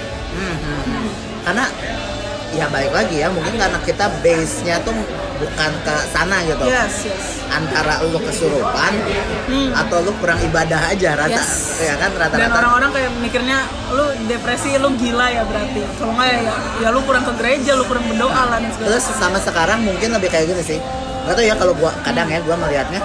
[1.44, 1.64] karena
[2.50, 4.96] ya balik lagi ya mungkin karena kita base nya tuh
[5.38, 7.24] bukan ke sana gitu Yes, yes.
[7.46, 8.92] antara lu kesurupan
[9.72, 11.38] atau lu kurang ibadah aja rata Hmm.
[11.38, 11.78] Yes.
[11.78, 13.58] ya kan Dan rata-rata orang-orang kayak mikirnya
[13.90, 15.80] lu depresi, lu gila ya berarti.
[15.94, 16.40] Kalau nggak ya,
[16.82, 20.28] ya lu kurang ke gereja, lu kurang berdoa lah dan terus sama sekarang mungkin lebih
[20.28, 20.78] kayak gini sih
[21.28, 23.04] gak tau ya kalau gua kadang ya gua melihatnya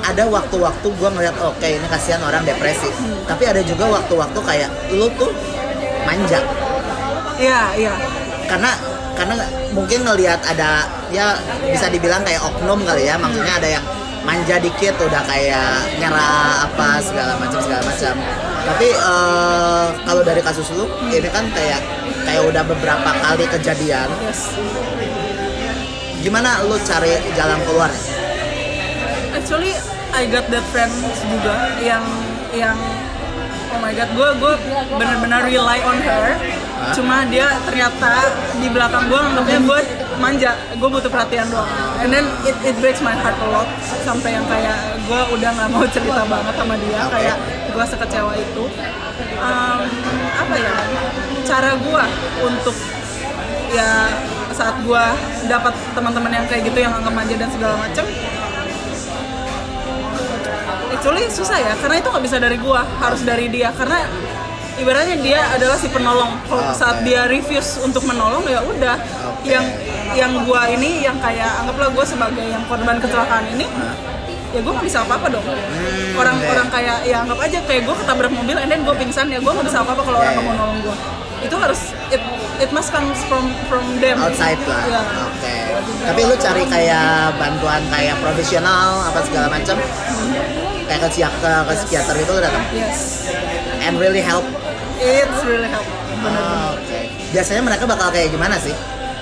[0.00, 2.86] ada waktu-waktu gua ngeliat oke ini kasihan orang depresi
[3.26, 5.34] tapi ada juga waktu-waktu kayak lu tuh
[6.06, 6.38] manja
[7.36, 7.94] Iya, iya.
[8.50, 8.70] Karena
[9.14, 9.34] karena
[9.70, 11.38] mungkin ngelihat ada ya
[11.70, 13.84] bisa dibilang kayak oknum kali ya maksudnya ada yang
[14.26, 18.14] manja dikit udah kayak nyerah apa segala macam segala macam
[18.66, 21.80] tapi eh, kalau dari kasus lu ini kan kayak
[22.26, 24.50] kayak udah beberapa kali kejadian Yes.
[26.20, 27.88] gimana lu cari jalan keluar
[29.30, 29.72] Actually,
[30.10, 30.90] I got that friend
[31.22, 32.02] juga yang
[32.50, 32.74] yang
[33.70, 34.54] oh my god, gue gue
[34.98, 36.34] benar-benar rely on her.
[36.96, 38.24] Cuma dia ternyata
[38.56, 39.80] di belakang gue anggapnya gue
[40.16, 41.68] manja, gue butuh perhatian doang.
[42.00, 43.68] And then it, it breaks my heart a lot
[44.04, 47.36] sampai yang kayak gue udah nggak mau cerita banget sama dia, kayak
[47.72, 48.64] gue sekecewa itu.
[49.40, 49.80] Um,
[50.36, 50.74] apa ya?
[51.44, 52.04] Cara gue
[52.44, 52.76] untuk
[53.70, 53.90] ya
[54.56, 55.04] saat gue
[55.46, 58.04] dapat teman-teman yang kayak gitu yang anggap manja dan segala macem
[61.00, 64.04] actually susah ya karena itu nggak bisa dari gua harus dari dia karena
[64.80, 66.32] ibaratnya dia adalah si penolong.
[66.48, 66.76] Kalau Oke.
[66.76, 68.96] saat dia refuse untuk menolong ya udah.
[69.36, 69.48] Oke.
[69.52, 69.64] yang
[70.12, 73.64] yang gua ini yang kayak anggaplah gua sebagai yang korban kecelakaan ini
[74.50, 75.46] ya gue nggak bisa apa-apa dong.
[76.18, 76.74] Orang-orang iya.
[76.74, 79.66] kayak ya anggap aja kayak gue ketabrak mobil and then gue pingsan ya gue nggak
[79.70, 80.96] bisa apa-apa kalau orang Iya, nggak mau nolong gue
[81.40, 81.80] itu harus
[82.12, 82.20] it
[82.60, 84.20] it must comes from from them.
[84.20, 84.84] Outside lah.
[84.84, 85.00] Iya.
[85.24, 85.56] oke.
[86.04, 89.76] Tapi lu cari kayak bantuan kayak profesional apa segala macam
[90.84, 92.64] kayak ke ke psikiater itu lu datang?
[92.76, 93.30] Yes.
[93.80, 94.44] And really help
[95.00, 95.86] it's really help
[96.20, 96.98] benar Oh, oke
[97.30, 98.74] biasanya mereka bakal kayak gimana sih?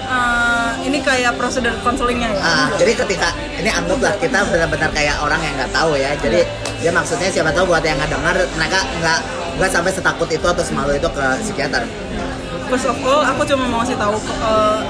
[0.08, 2.40] Eh, ini kayak prosedur konselingnya ya?
[2.40, 3.28] Ah, jadi ketika
[3.60, 6.16] ini anggaplah kita benar-benar kayak orang yang nggak tahu ya.
[6.16, 6.40] Jadi
[6.80, 9.18] dia maksudnya siapa tahu buat yang nggak dengar mereka nggak
[9.60, 11.84] nggak sampai setakut itu atau semalu itu ke psikiater.
[12.72, 14.80] First of all, aku cuma mau ngasih tahu uh,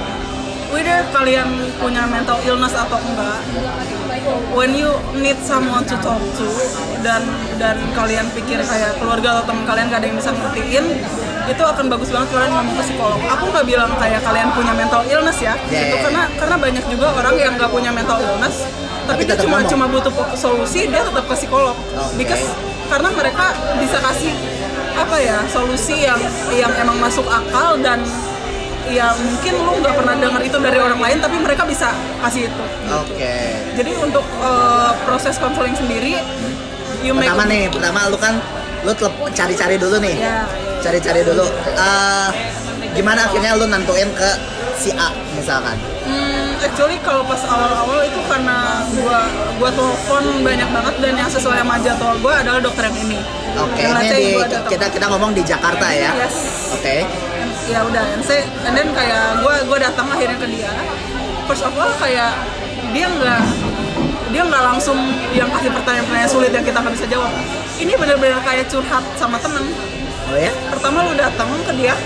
[0.71, 3.43] whether kalian punya mental illness atau enggak,
[4.55, 6.47] when you need someone to talk to
[7.03, 7.23] dan
[7.57, 10.85] dan kalian pikir kayak keluarga atau teman kalian gak ada yang bisa ngertiin,
[11.49, 13.21] itu akan bagus banget kalian ngomong ke psikolog.
[13.39, 16.03] Aku nggak bilang kayak kalian punya mental illness ya, Ya, itu ya.
[16.05, 18.67] karena karena banyak juga orang yang nggak punya mental illness,
[19.09, 19.71] Tapi tapi, dia cuma ngomong.
[19.73, 21.73] cuma butuh solusi, dia tetap ke psikolog.
[21.75, 22.21] Oke.
[22.21, 22.45] Because
[22.89, 24.33] karena mereka bisa kasih
[24.99, 26.19] apa ya solusi yang
[26.51, 28.03] yang emang masuk akal dan
[28.89, 31.93] ya mungkin lu nggak pernah dengar itu dari orang lain tapi mereka bisa
[32.25, 33.37] kasih itu Oke.
[33.77, 36.19] jadi untuk eh, proses konseling sendiri
[37.05, 38.35] you make Pertama nih, pertama lu kan
[38.83, 38.93] lu
[39.35, 40.17] cari-cari dulu nih.
[40.19, 40.47] ya
[40.79, 41.47] Cari-cari dulu.
[41.75, 42.29] Eh,
[42.95, 44.31] gimana akhirnya lu nentuin ke
[44.79, 45.75] si A misalkan?
[46.07, 49.27] Hmm, actually kalau pas awal-awal itu karena gua
[49.59, 53.19] gua telepon banyak banget dan yang sesuai sama jadwal gua adalah dokter yang ini.
[53.59, 56.15] Oke, Yang ini di kita kita ngomong di Jakarta ya.
[56.15, 56.35] Yes.
[56.79, 57.28] Oke.
[57.69, 60.73] Ya udah, say, and then kayak gua gua datang akhirnya ke dia.
[61.45, 62.33] First of all kayak
[62.97, 63.43] dia nggak
[64.29, 64.97] dia nggak langsung
[65.33, 67.33] yang kasih pertanyaan-pertanyaan sulit yang kita nggak bisa jawab.
[67.77, 69.69] Ini bener-bener kayak curhat sama temen.
[70.29, 70.53] Oh ya?
[70.73, 71.97] Pertama lu datang ke dia,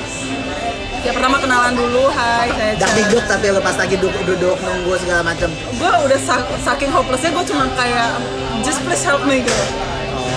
[1.03, 3.27] ya pertama kenalan dulu, hai saya Chan.
[3.27, 5.51] tapi lu pas lagi duduk-duduk nunggu segala macem.
[5.51, 8.15] gue udah sa- saking hopelessnya gue cuma kayak
[8.63, 9.65] just please help me gitu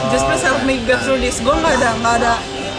[0.10, 2.34] just please help me get through this gue nggak ada nggak ada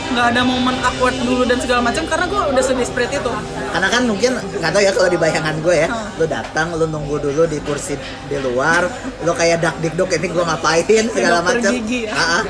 [0.06, 3.32] nggak ada momen awkward dulu dan segala macam karena gue udah sedesperate itu
[3.74, 6.08] Karena kan mungkin nggak tahu ya kalau di bayangan gue ya, Hah.
[6.16, 7.98] lu datang, lu nunggu dulu di kursi
[8.30, 8.88] di luar,
[9.26, 12.12] lu kayak dak dikduk ini gue ngapain segala gigi ya?
[12.16, 12.42] Ah, ah.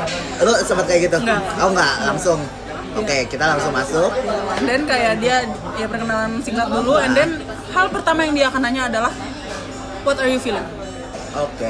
[0.45, 1.17] Lu sempet kayak gitu?
[1.19, 1.41] Nggak.
[1.59, 2.41] Oh nggak, langsung.
[2.97, 4.09] Oke, kita langsung masuk.
[4.65, 5.45] then kayak dia
[5.77, 7.45] ya perkenalan singkat dulu and then
[7.77, 9.13] hal pertama yang dia akan nanya adalah
[10.01, 10.65] what are you feeling
[11.37, 11.69] Oke.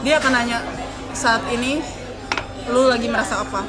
[0.00, 0.64] dia akan nanya
[1.12, 1.84] saat ini
[2.72, 3.60] lu lagi merasa apa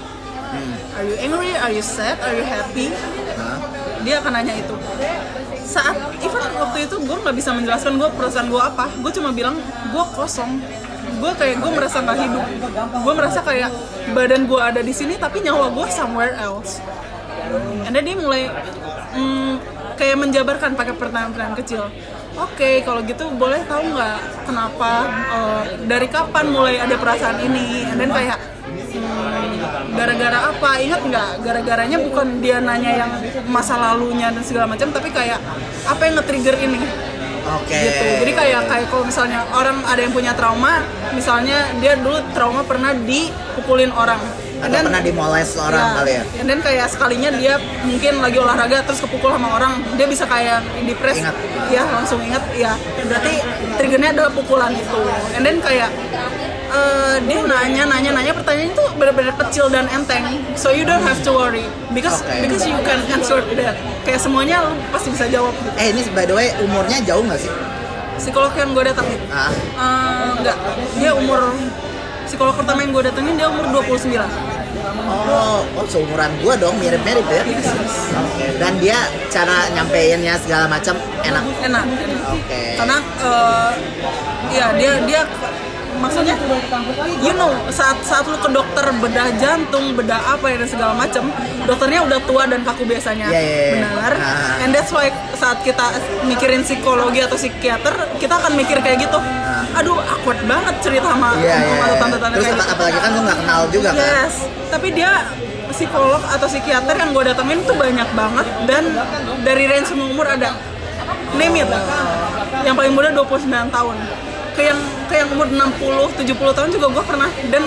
[0.45, 0.77] Hmm.
[0.95, 1.51] Are you angry?
[1.53, 2.17] Are you sad?
[2.23, 2.89] Are you happy?
[3.35, 3.59] Nah.
[4.05, 4.75] dia akan nanya itu.
[5.65, 8.85] Saat even waktu itu gue nggak bisa menjelaskan gue perasaan gue apa.
[9.01, 9.57] Gue cuma bilang
[9.89, 10.61] gue kosong.
[11.17, 12.45] Gue kayak gue merasa nggak hidup.
[13.01, 13.73] Gue merasa kayak
[14.13, 16.79] badan gue ada di sini tapi nyawa gue somewhere else.
[17.89, 18.45] And then dia mulai
[19.17, 19.53] mm,
[19.97, 21.89] kayak menjabarkan pakai pertanyaan-pertanyaan kecil.
[22.37, 24.91] Oke kalau gitu boleh tahu nggak kenapa
[25.33, 27.89] eh, dari kapan mulai ada perasaan ini?
[27.89, 28.54] And then kayak
[29.95, 30.69] gara-gara apa?
[30.81, 31.29] Ingat nggak?
[31.43, 33.11] Gara-garanya bukan dia nanya yang
[33.47, 35.39] masa lalunya dan segala macam tapi kayak
[35.85, 36.79] apa yang nge-trigger ini?
[37.45, 37.77] Oke.
[37.77, 38.05] gitu.
[38.25, 40.81] Jadi kayak kayak kalau misalnya orang ada yang punya trauma
[41.13, 44.17] misalnya dia dulu trauma pernah dipukulin orang.
[44.55, 46.23] Atau Dan- pernah dimoles orang kali ya?
[46.41, 51.21] then kayak sekalinya dia mungkin lagi olahraga terus kepukul sama orang dia bisa kayak depres
[51.21, 51.35] Ingat.
[51.69, 52.41] ya langsung ingat.
[52.57, 52.73] Ya
[53.05, 53.33] berarti
[53.77, 54.99] triggernya adalah pukulan itu.
[55.37, 55.91] And then kayak
[56.75, 60.23] eh, dia nanya nanya nanya pertanyaan itu benar-benar kecil dan enteng
[60.59, 61.63] so you don't have to worry
[61.95, 62.43] because Oke.
[62.43, 66.27] because you can answer that kayak semuanya lu pasti bisa jawab gitu Eh ini by
[66.27, 67.51] the way umurnya jauh nggak sih?
[68.15, 70.57] psikolog yang gue datangin Ah, eh, enggak
[70.99, 71.51] dia umur
[72.27, 74.55] psikolog pertama yang gue datengin dia umur 29
[75.29, 77.43] oh, oh seumuran gua dong mirip-mirip ya.
[77.45, 77.69] Yes.
[78.57, 78.97] Dan dia
[79.29, 81.43] cara nyampeinnya segala macam enak.
[81.63, 81.85] enak.
[82.31, 82.61] Oke.
[82.79, 83.69] karena eh,
[84.55, 85.21] ya dia dia
[85.97, 86.35] maksudnya
[87.17, 91.29] you know saat saat lu ke dokter bedah jantung bedah apa ya dan segala macam
[91.63, 93.73] dokternya udah tua dan kaku biasanya Iya, iya, iya.
[93.77, 94.61] benar Ah.
[94.61, 95.85] and that's why saat kita
[96.23, 99.19] mikirin psikologi atau psikiater kita akan mikir kayak gitu
[99.73, 101.33] aduh awkward banget cerita sama Ah.
[101.37, 101.75] Iya, iya.
[101.75, 102.63] sama tante-tante kayak gitu.
[102.69, 103.97] apalagi kan lu nggak kenal juga kan?
[103.97, 104.33] Yes,
[104.67, 105.11] tapi dia
[105.67, 108.83] psikolog atau psikiater yang gue datengin tuh banyak banget dan
[109.41, 110.55] dari range semua umur ada
[111.33, 111.67] name it
[112.63, 113.95] yang paling muda 29 tahun
[114.55, 114.79] ke yang
[115.11, 117.29] ke yang umur 60 70 tahun juga gue pernah.
[117.51, 117.63] Dan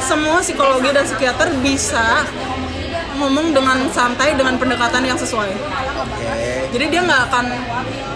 [0.00, 2.24] semua psikologi dan psikiater bisa
[3.20, 5.52] ngomong dengan santai dengan pendekatan yang sesuai.
[6.72, 7.46] Jadi dia nggak akan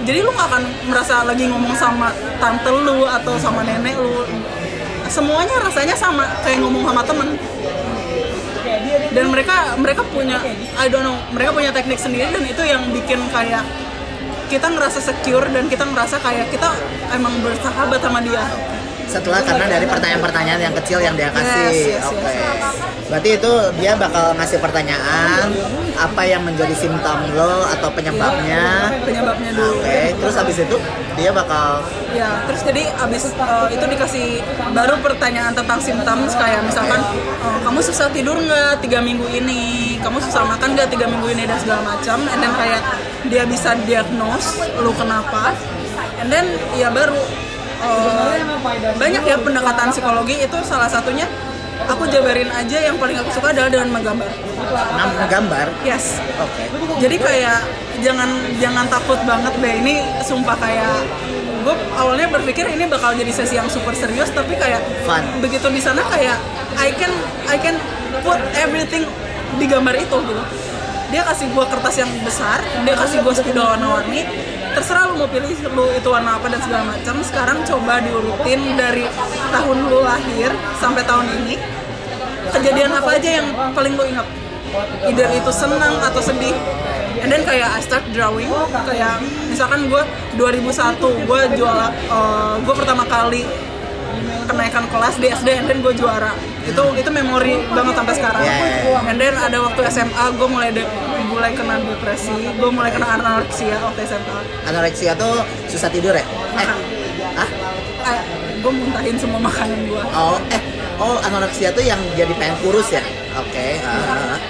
[0.09, 2.09] jadi lu nggak akan merasa lagi ngomong sama
[2.41, 4.25] tante lu atau sama nenek lu.
[5.13, 7.29] Semuanya rasanya sama kayak ngomong sama temen.
[9.15, 10.41] Dan mereka mereka punya
[10.81, 13.63] I don't know mereka punya teknik sendiri dan itu yang bikin kayak
[14.49, 16.69] kita ngerasa secure dan kita ngerasa kayak kita
[17.13, 18.45] emang bersahabat sama dia
[19.05, 21.71] Setelah karena dari pertanyaan-pertanyaan yang kecil yang dia kasih.
[21.71, 22.25] Yes, yes, Oke.
[22.25, 22.67] yes.
[23.05, 25.53] Berarti itu dia bakal ngasih pertanyaan
[25.95, 28.91] apa yang menjadi simptom lo atau penyebabnya.
[29.05, 30.19] penyebabnya dulu Oke.
[30.19, 30.77] Terus habis itu
[31.15, 34.39] dia bakal Ya, terus jadi abis uh, itu dikasih
[34.71, 37.03] baru pertanyaan tentang simptom kayak misalkan
[37.43, 41.43] uh, kamu susah tidur nggak tiga minggu ini, kamu susah makan nggak tiga minggu ini
[41.43, 42.79] dan segala macam, and then kayak
[43.29, 45.57] dia bisa diagnose lu kenapa,
[46.21, 47.17] and then ya baru
[47.81, 48.37] uh,
[49.01, 51.25] banyak ya pendekatan psikologi itu salah satunya
[51.89, 54.31] aku jabarin aja yang paling aku suka adalah dengan menggambar.
[54.95, 55.67] enam gambar.
[55.85, 56.65] Yes, Oke.
[57.03, 57.59] jadi kayak
[58.01, 61.05] jangan jangan takut banget deh ini sumpah kayak
[61.65, 65.25] gue awalnya berpikir ini bakal jadi sesi yang super serius tapi kayak Fun.
[65.41, 66.37] begitu di sana kayak
[66.77, 67.13] I can
[67.49, 67.81] I can
[68.21, 69.09] put everything
[69.57, 70.43] di gambar itu gitu
[71.15, 74.27] dia kasih gue kertas yang besar dia kasih gue spidol warna-warni.
[74.75, 77.23] Terserah lu mau pilih lu itu warna apa dan segala macam.
[77.23, 79.07] Sekarang coba diurutin dari
[79.55, 80.51] tahun lu lahir
[80.83, 81.55] sampai tahun ini.
[82.51, 84.27] Kejadian apa aja yang paling lo ingat?
[85.07, 86.59] Either itu senang atau sedih.
[87.23, 88.51] And then kayak I start drawing
[88.83, 90.03] kayak misalkan gue
[90.35, 91.79] 2001 gue jual
[92.11, 93.47] uh, gue pertama kali
[94.45, 96.33] kenaikan kelas di SD then gue juara
[96.65, 100.89] itu itu memori banget sampai sekarang Yeah, and then ada waktu SMA gue mulai de-
[101.27, 106.25] mulai kena depresi gue mulai kena anoreksia waktu SMA Anoreksia tuh susah tidur ya?
[106.57, 106.67] Eh,
[107.37, 107.49] ah?
[108.61, 110.61] gue muntahin semua makanan gue Oh, eh,
[110.97, 113.03] oh anoreksia tuh yang jadi pengen kurus ya?
[113.37, 113.81] Oke.
[113.83, 114.41] ah, ah, ah.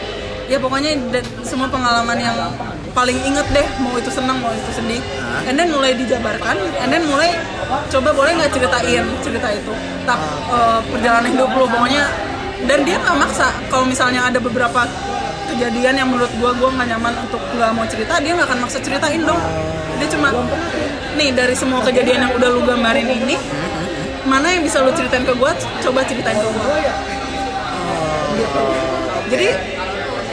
[0.44, 0.92] Ya pokoknya
[1.40, 2.36] semua pengalaman yang
[2.92, 5.00] paling inget deh mau itu senang mau itu sedih.
[5.00, 5.48] Hah?
[5.50, 7.34] and then mulai dijabarkan and then mulai
[7.90, 9.72] coba boleh nggak ceritain cerita itu?
[10.04, 10.18] Tak
[10.52, 12.04] eh, perjalanan hidup lu pokoknya.
[12.64, 13.52] Dan dia nggak maksa.
[13.68, 14.88] Kalau misalnya ada beberapa
[15.52, 18.78] kejadian yang menurut gua gua nggak nyaman untuk nggak mau cerita dia nggak akan maksa
[18.80, 19.40] ceritain dong.
[20.00, 20.28] Dia cuma
[21.18, 23.36] nih dari semua kejadian yang udah lu gambarin ini
[24.24, 25.52] mana yang bisa lu ceritain ke gua?
[25.82, 26.78] Coba ceritain ke gua.
[28.34, 28.62] Gitu.
[29.30, 29.73] Jadi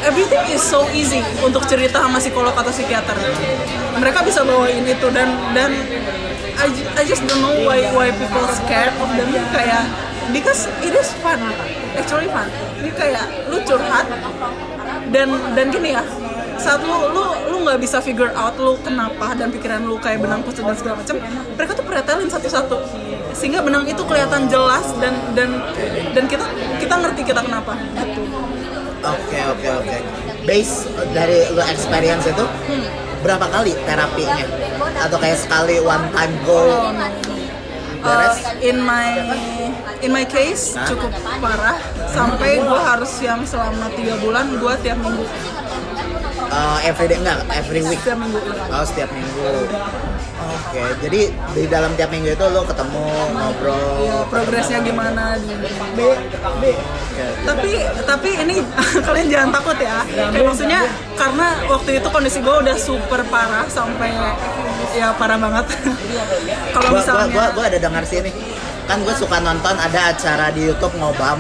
[0.06, 3.16] everything is so easy untuk cerita sama psikolog atau psikiater.
[3.98, 5.72] Mereka bisa bawain itu dan dan
[6.62, 9.30] I, I just don't know why why people scared of them.
[9.54, 9.86] Kayak
[10.34, 11.40] because it is fun
[11.98, 12.50] actually fun.
[12.82, 14.06] Ini kayak lu curhat
[15.10, 16.04] dan dan gini ya
[16.62, 20.46] saat lu lu lu nggak bisa figure out lu kenapa dan pikiran lu kayak benang
[20.46, 21.18] kusut dan segala macam
[21.58, 22.78] mereka tuh pretelin satu-satu
[23.32, 25.50] sehingga benang itu kelihatan jelas dan dan
[26.12, 26.46] dan kita
[26.78, 28.22] kita ngerti kita kenapa gitu
[29.02, 29.98] Oke, oke, oke.
[30.46, 32.46] Base dari lo experience itu
[33.26, 34.46] berapa kali terapinya?
[35.02, 36.94] Atau kayak sekali one time go?
[37.98, 38.38] Beres?
[38.46, 39.10] Uh, in my
[40.02, 40.86] in my case Hah?
[40.86, 41.78] cukup parah
[42.10, 45.26] sampai gue harus yang selama tiga bulan gue tiap minggu
[46.52, 48.04] Uh, every day enggak, every week.
[48.04, 48.36] tiap minggu
[48.76, 49.72] Oh, setiap minggu.
[50.62, 51.22] Oke, jadi
[51.52, 54.08] di dalam tiap minggu itu lo ketemu ngobrol.
[54.08, 55.66] ya progresnya gimana di B
[55.98, 56.00] B
[56.40, 57.26] Oke.
[57.44, 57.72] tapi
[58.08, 58.56] tapi ini
[59.06, 60.82] kalian jangan takut ya kayak maksudnya
[61.20, 64.16] karena waktu itu kondisi gue udah super parah sampai
[64.96, 65.66] ya parah banget
[66.72, 68.34] kalau Gua, gua, misalnya gua, gua ada dengar sih nih.
[68.88, 71.40] Kan gue suka nonton ada acara di YouTube ngobam.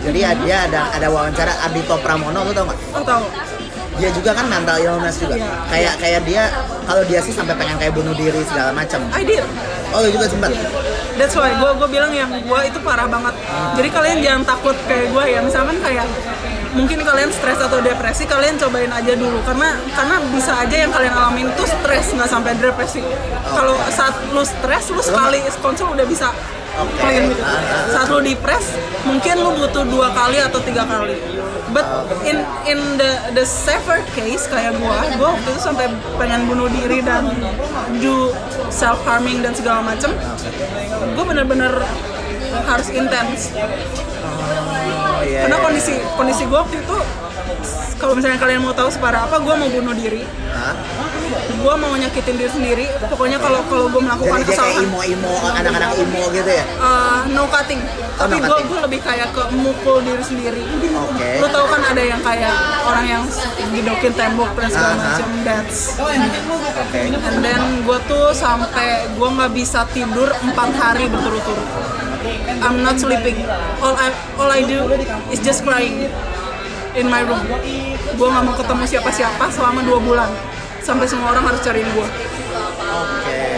[0.00, 2.78] Jadi ya dia ada ada wawancara Ardito Pramono, lo tau gak?
[2.96, 3.24] oh tahu
[4.00, 5.52] dia juga kan mental illness juga Iya.
[5.68, 6.42] kayak kayak dia
[6.88, 9.44] kalau dia sih sampai pengen kayak bunuh diri segala macam I did
[9.92, 10.50] oh juga sempat
[11.20, 13.36] That's why gue gue bilang yang gue itu parah banget.
[13.76, 15.44] Jadi kalian jangan takut kayak gue ya.
[15.44, 16.08] Misalkan kayak
[16.72, 21.12] mungkin kalian stres atau depresi, kalian cobain aja dulu karena karena bisa aja yang kalian
[21.12, 23.04] alamin itu stres nggak sampai depresi.
[23.52, 26.32] Kalau saat lu stres, lu sekali konsul udah bisa
[26.78, 27.00] Oke.
[27.02, 27.42] clean gitu.
[27.42, 27.84] Ah, ah.
[27.90, 28.66] Saat lu depres,
[29.02, 31.18] mungkin lu butuh dua kali atau tiga kali.
[31.70, 31.86] But
[32.26, 35.86] in in the the safer case kayak gua, gua waktu itu sampai
[36.18, 37.30] pengen bunuh diri dan
[38.02, 38.34] do
[38.70, 40.14] self harming dan segala macem
[41.14, 41.74] gue bener-bener
[42.64, 45.64] harus intens oh iya karena iya.
[45.66, 46.96] kondisi kondisi gue waktu itu
[48.00, 50.24] kalau misalnya kalian mau tahu separah apa gue mau bunuh diri?
[51.30, 52.86] Gue mau nyakitin diri sendiri.
[53.06, 54.82] Pokoknya kalau kalau gue melakukan jadi kesalahan.
[54.86, 56.64] imo imo anak-anak imo gitu ya?
[56.80, 57.80] Uh, no cutting.
[58.20, 60.64] Oh, tapi no gue lebih kayak ke mukul diri sendiri.
[60.90, 61.30] Oke.
[61.40, 63.22] lu tau kan ada yang kayak orang yang
[63.72, 65.02] didokin tembok dan segala Aha.
[65.06, 65.28] macam.
[65.46, 67.00] That's oke.
[67.00, 71.68] And then gue tuh sampai gue nggak bisa tidur empat hari berturut-turut.
[72.60, 73.40] I'm not sleeping.
[73.80, 74.84] All I all I do
[75.32, 76.10] is just crying
[76.92, 77.40] in my room.
[78.18, 80.30] Gue nggak mau ketemu siapa-siapa selama dua bulan
[80.90, 82.08] sampai semua orang harus cariin gue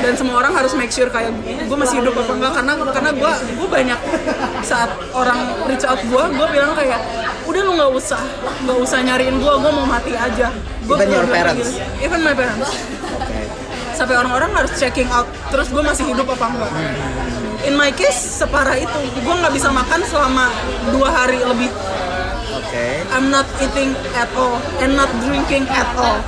[0.03, 2.53] dan semua orang harus make sure kayak gue masih hidup apa enggak?
[2.59, 3.99] Karena karena gue gue banyak
[4.67, 5.39] saat orang
[5.71, 7.01] reach out gue gue bilang kayak
[7.47, 8.21] udah lu nggak usah
[8.67, 10.51] nggak usah nyariin gue gue mau mati aja.
[10.85, 11.79] Gua Even your parents?
[11.79, 12.05] gitu.
[12.05, 12.69] even my parents.
[13.95, 16.73] Sampai orang-orang harus checking out terus gue masih hidup apa enggak.
[17.63, 19.01] In my case separah itu.
[19.23, 20.51] Gue nggak bisa makan selama
[20.91, 21.71] dua hari lebih.
[23.13, 26.19] I'm not eating at all and not drinking at all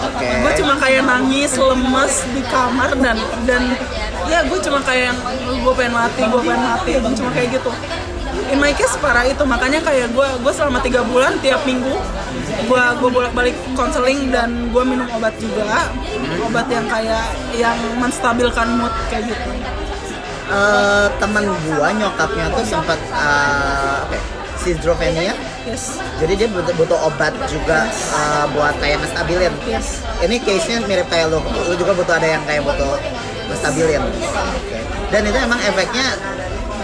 [0.00, 0.26] oke.
[0.26, 3.62] Gue cuma kayak nangis lemes di kamar dan dan
[4.26, 5.12] ya gue cuma kayak
[5.46, 7.70] gue pengen mati gue pengen mati cuma kayak gitu.
[8.50, 11.94] In my case parah itu makanya kayak gue gue selama tiga bulan tiap minggu
[12.66, 15.90] gue gue bolak balik konseling dan gue minum obat juga
[16.46, 19.50] obat yang kayak yang menstabilkan mood kayak gitu.
[20.50, 24.18] Eh, teman gua nyokapnya tuh sempat uh, apa
[24.60, 25.32] schizophrenia
[25.64, 25.98] yes.
[26.20, 30.04] Jadi dia butuh, butuh obat juga eh, buat kayak ngestabilin yes.
[30.20, 31.40] Ini case-nya mirip kayak lu.
[31.40, 33.00] Lu juga butuh ada yang kayak butuh
[33.50, 34.78] ngestabilin Oke.
[35.10, 36.06] dan itu emang efeknya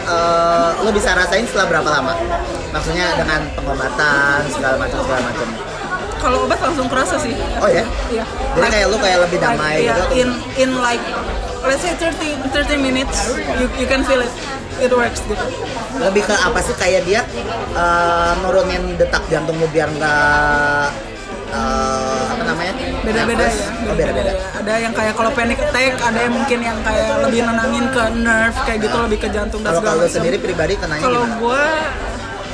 [0.08, 2.14] eh, lu bisa rasain setelah berapa lama?
[2.74, 5.48] Maksudnya dengan pengobatan segala macam segala macam.
[6.16, 7.36] Kalau obat langsung kerasa sih.
[7.62, 7.84] Oh ya?
[8.10, 8.24] Iya.
[8.56, 11.04] Jadi kayak lu kayak lebih damai like, gitu iya, in in like
[11.66, 13.18] let's say 30 30 minutes
[13.58, 14.32] you you can feel it.
[14.76, 15.40] It works gitu
[15.96, 16.76] lebih ke apa sih?
[16.76, 17.20] Kayak dia
[17.72, 20.86] eh, nurunin detak jantung lu biar nggak
[21.48, 22.74] eh, apa namanya?
[23.00, 23.66] Beda-beda ya.
[23.88, 24.32] Oh, beda-beda.
[24.60, 28.58] Ada yang kayak kalau panic attack ada yang mungkin yang kayak lebih nenangin ke nerve
[28.68, 31.40] kayak gitu lebih ke jantung dan kalau segala kalau sendiri pribadi kenanya kalau gimana?
[31.40, 31.64] gue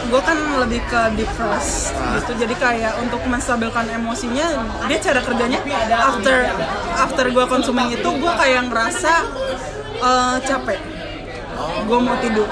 [0.03, 2.17] gue kan lebih ke depressed Ah.
[2.17, 2.33] gitu.
[2.37, 4.47] Jadi kayak untuk menstabilkan emosinya
[4.85, 5.59] dia cara kerjanya
[5.91, 6.37] after
[6.97, 9.13] after gue consuming itu gue kayak ngerasa
[9.99, 10.79] eh, capek.
[11.83, 12.49] Gue mau tidur.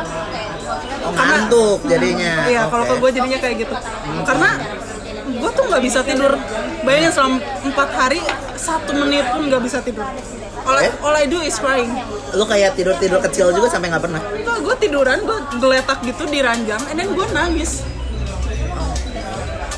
[1.00, 2.46] Oh, karena- ngantuk jadinya.
[2.46, 3.74] Iya, kalau ke gue jadinya kayak gitu.
[4.22, 4.50] Karena
[5.40, 6.32] gue tuh nggak bisa tidur.
[6.80, 8.20] Bayangin selama empat hari
[8.54, 10.04] satu menit pun nggak bisa tidur.
[10.60, 10.92] All, Eh?
[11.00, 11.88] all I do is crying.
[12.30, 16.22] lu kayak tidur tidur kecil juga sampai nggak pernah Enggak, gue tiduran, gue geletak gitu
[16.24, 17.82] di ranjang, and then gue nangis.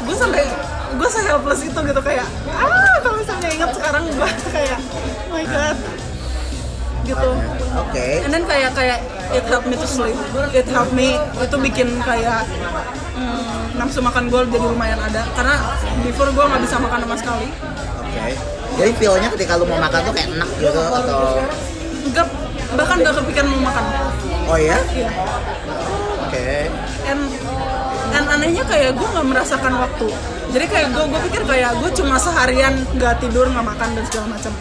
[0.02, 0.44] Gue sampai
[0.92, 2.68] gue se helpless itu gitu kayak ah
[3.00, 4.78] kalau misalnya ingat sekarang gue kayak
[5.24, 5.76] oh my god
[7.02, 7.30] gitu.
[7.78, 8.06] Oke.
[8.22, 8.98] And then kayak kayak
[9.32, 10.16] it helped me to sleep.
[10.52, 12.46] It helped me itu bikin kayak
[13.16, 15.22] hmm, nafsu makan gue jadi lumayan ada.
[15.34, 15.56] Karena
[16.02, 17.46] before gue nggak bisa makan sama sekali.
[18.02, 18.26] Oke.
[18.72, 21.20] Jadi feelnya ketika lu mau makan tuh kayak enak gitu atau?
[22.12, 22.26] Nggak
[22.72, 23.84] bahkan nggak kepikiran mau makan.
[24.48, 25.10] Oh ya Iya.
[26.24, 26.48] oke.
[27.06, 27.20] And
[28.12, 30.08] and anehnya kayak gue nggak merasakan waktu
[30.52, 34.26] jadi kayak gue gue pikir kayak gue cuma seharian nggak tidur nggak makan dan segala
[34.36, 34.52] macam.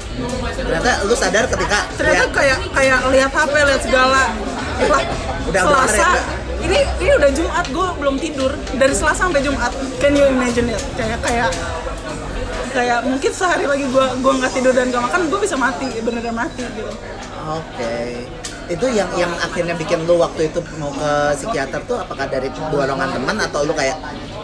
[0.55, 4.21] Ternyata lu sadar ketika ternyata lihat kayak kayak lihat HP lihat segala.
[4.87, 5.05] Wah Udah-
[5.51, 6.23] udah Selasa keren,
[6.63, 8.51] ini ini udah Jumat gue belum tidur.
[8.71, 9.71] Dari Selasa sampai Jumat.
[9.99, 10.81] Can you imagine it?
[10.95, 11.49] Kayak kayak
[12.71, 16.31] kayak mungkin sehari lagi gue gue nggak tidur dan gak makan gue bisa mati beneran
[16.31, 16.87] mati gitu.
[17.51, 18.25] Oke.
[18.71, 23.11] Itu yang yang akhirnya bikin lu waktu itu mau ke psikiater tuh apakah dari dorongan
[23.11, 23.99] teman atau lu kayak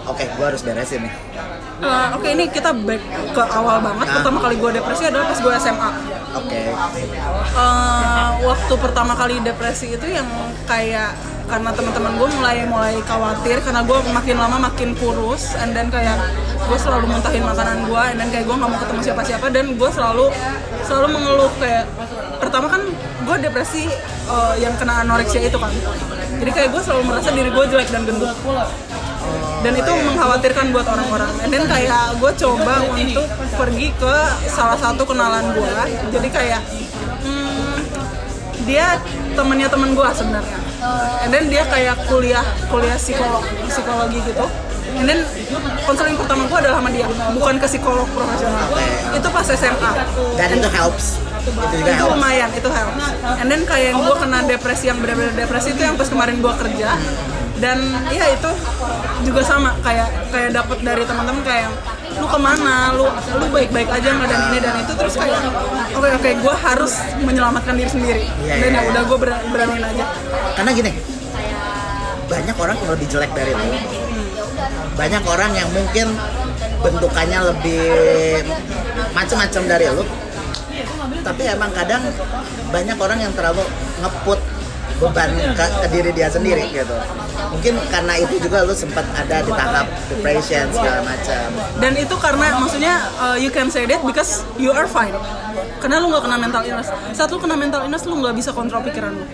[0.08, 1.14] oke gua harus beresin nih.
[1.78, 2.97] Eh, Oke ini kita back
[3.38, 4.16] ke awal banget Nah.
[4.18, 5.89] pertama kali gue depresi adalah pas gue SMA
[6.34, 6.62] Oke.
[7.53, 10.26] Eh, waktu pertama kali depresi itu yang
[10.66, 11.14] kayak
[11.45, 16.18] karena teman-teman gue mulai mulai khawatir karena gue makin lama makin kurus and then kayak
[16.60, 19.89] gue selalu muntahin makanan gue and then kayak gue nggak mau ketemu siapa-siapa dan gue
[19.93, 20.26] selalu
[20.84, 21.86] selalu mengeluh kayak
[22.41, 22.82] pertama kan
[23.22, 23.86] gue depresi
[24.28, 25.72] eh, yang kena anoreksia itu kan
[26.41, 28.34] jadi kayak gue selalu merasa diri gue jelek dan gendut
[29.68, 31.32] dan itu mengkhawatirkan buat orang-orang.
[31.43, 33.28] And then kayak gue coba untuk
[33.59, 34.15] pergi ke
[34.47, 35.76] salah satu kenalan gue
[36.15, 36.61] jadi kayak
[37.28, 37.76] hmm,
[38.63, 38.95] dia
[39.36, 40.59] temennya temen gue sebenarnya.
[41.28, 44.47] And then dia kayak kuliah kuliah psikolog psikologi gitu.
[44.95, 45.28] And then
[45.84, 48.72] konseling pertama gue adalah sama dia bukan ke psikolog profesional.
[49.20, 49.91] Itu pas SMA
[50.39, 51.20] Dan itu helps.
[51.43, 53.03] Itu juga itu lumayan itu helps.
[53.43, 56.95] And then kayak gue kena depresi yang benar-benar depresi itu yang pas kemarin gue kerja
[57.58, 57.78] dan
[58.14, 58.51] ya itu
[59.26, 61.70] juga sama kayak kayak dapat dari teman-teman kayak
[62.18, 65.41] lu ke mana lu lu baik-baik aja nggak dan ini dan itu terus kayak
[65.93, 68.89] oke oke gue harus menyelamatkan diri sendiri Iya, dan iya, ya iya.
[68.93, 70.05] udah gue ber- beraniin aja
[70.58, 70.91] Karena gini,
[72.26, 73.66] banyak orang yang lebih jelek dari lu.
[74.97, 76.08] Banyak orang yang mungkin
[76.82, 77.86] bentukannya lebih
[79.14, 80.03] macam-macam dari lu.
[81.22, 82.01] Tapi emang kadang
[82.74, 83.62] banyak orang yang terlalu
[84.01, 84.39] ngeput
[84.98, 86.95] beban ke, ke diri dia sendiri gitu.
[87.54, 91.48] Mungkin karena itu juga lu sempat ada di tahap depression segala macam.
[91.78, 95.14] dan itu karena maksudnya uh, you can say that because you are fine
[95.78, 98.82] karena lu nggak kena mental illness saat lu kena mental illness lu nggak bisa kontrol
[98.82, 99.26] pikiran lu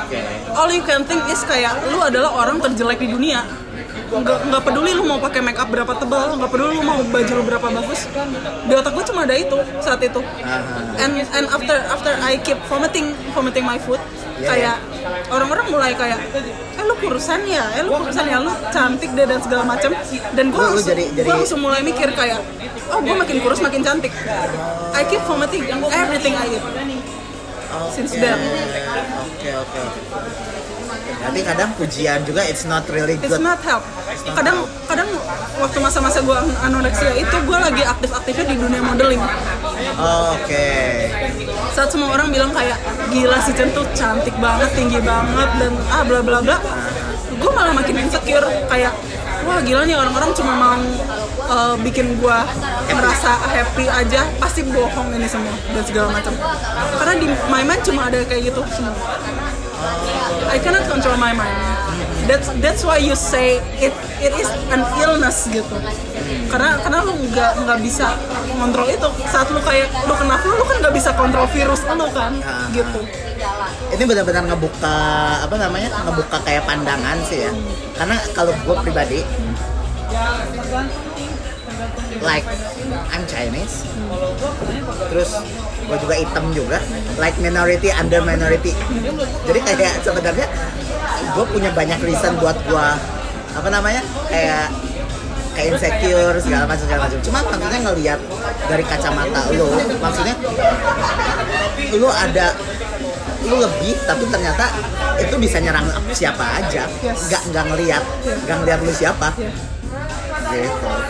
[0.00, 0.20] Oke.
[0.54, 3.42] all you can think is kayak lu adalah orang terjelek di dunia
[4.10, 7.32] nggak nggak peduli lu mau pakai make up berapa tebal nggak peduli lu mau baju
[7.32, 8.00] lu berapa bagus.
[8.66, 10.20] Di otak gue cuma ada itu saat itu.
[10.42, 10.98] Aha.
[10.98, 14.02] and and after after I keep vomiting vomiting my food
[14.40, 14.76] Yeah, kayak
[15.28, 16.16] orang-orang mulai kayak
[16.72, 17.60] eh lu kurusan ya?
[17.76, 18.40] Eh lu kurusan ya?
[18.40, 19.92] Lu cantik deh dan segala macam.
[20.32, 22.40] Dan gue langsung, jadi- jadi- gua langsung mulai mikir kayak
[22.88, 24.08] oh gue makin kurus makin cantik.
[24.96, 26.64] I keep vomiting everything I eat.
[27.94, 28.22] Since Oke.
[28.24, 28.38] then.
[29.22, 30.00] Oke oke oke.
[31.10, 33.42] Berarti kadang pujian juga it's not really It's good.
[33.42, 33.82] not help.
[34.34, 35.08] Kadang kadang
[35.58, 39.22] waktu masa-masa gue anoreksia itu gue lagi aktif-aktifnya di dunia modeling.
[40.30, 40.68] Oke.
[41.74, 42.78] Saat semua orang bilang kayak
[43.10, 46.56] gila si Chen tuh cantik banget, tinggi banget dan ah bla bla bla.
[47.40, 48.92] Gue malah makin insecure kayak
[49.48, 50.76] wah gila nih orang-orang cuma mau
[51.48, 52.38] uh, bikin gue
[52.92, 56.34] merasa happy aja pasti bohong ini semua dan segala macam.
[57.00, 58.92] Karena di my mind cuma ada kayak gitu semua.
[60.50, 61.54] I cannot control my mind.
[62.26, 65.78] That's that's why you say it it is an illness gitu.
[66.50, 68.18] Karena karena lu nggak nggak bisa
[68.58, 69.08] kontrol itu.
[69.30, 72.34] Saat lu kayak lu kena flu lu kan nggak bisa kontrol virus lu kan
[72.74, 73.00] gitu.
[73.94, 74.96] Ini benar-benar ngebuka
[75.46, 75.90] apa namanya?
[76.06, 77.52] Ngebuka kayak pandangan sih ya.
[77.96, 79.20] Karena kalau gue pribadi
[82.18, 82.46] like
[83.14, 83.86] I'm Chinese.
[85.14, 85.30] Terus
[85.86, 86.78] gue juga hitam juga,
[87.22, 88.74] like minority under minority.
[89.46, 90.46] Jadi kayak sebenarnya
[91.34, 92.86] gue punya banyak reason buat gue
[93.50, 94.70] apa namanya kayak
[95.54, 98.20] kayak insecure segala macam segala macam cuma maksudnya ngelihat
[98.70, 100.34] dari kacamata lo maksudnya
[101.98, 102.54] lu ada
[103.42, 104.66] lu lebih tapi ternyata
[105.18, 107.26] itu bisa nyerang siapa aja Yes.
[107.28, 108.02] nggak nggak ngelihat
[108.46, 109.28] nggak ngelihat lu siapa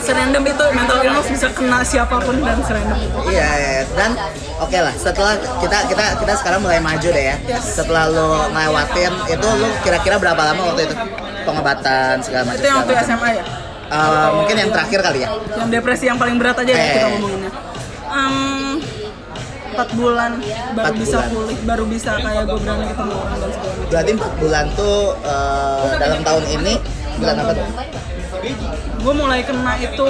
[0.00, 3.82] serandom itu mental illness bisa kena siapa pun dan serandom itu Iya, iya.
[3.92, 4.10] dan
[4.58, 4.94] oke lah.
[4.94, 7.36] Setelah kita kita kita sekarang mulai maju deh ya.
[7.42, 7.64] Yes.
[7.74, 10.94] Setelah lo ngelewatin itu lo kira-kira berapa lama waktu itu
[11.42, 12.58] pengobatan segala macam.
[12.58, 12.94] itu yang waktu.
[13.02, 13.44] SMA ya
[13.90, 15.28] Eh, mungkin yang terakhir kali ya.
[15.52, 16.92] yang depresi yang paling berat aja ya Eh.
[16.94, 17.50] kita ngomonginnya
[18.08, 18.74] Em,
[19.68, 21.30] empat bulan baru Empat bisa bulan.
[21.32, 24.98] pulih baru bisa kayak gue berani ketemu orang dan segala macam Berarti 4 bulan tuh
[25.24, 26.72] eh, dalam tahun ini
[27.16, 27.66] bulan apa tuh?
[29.00, 30.06] Gue mulai kena itu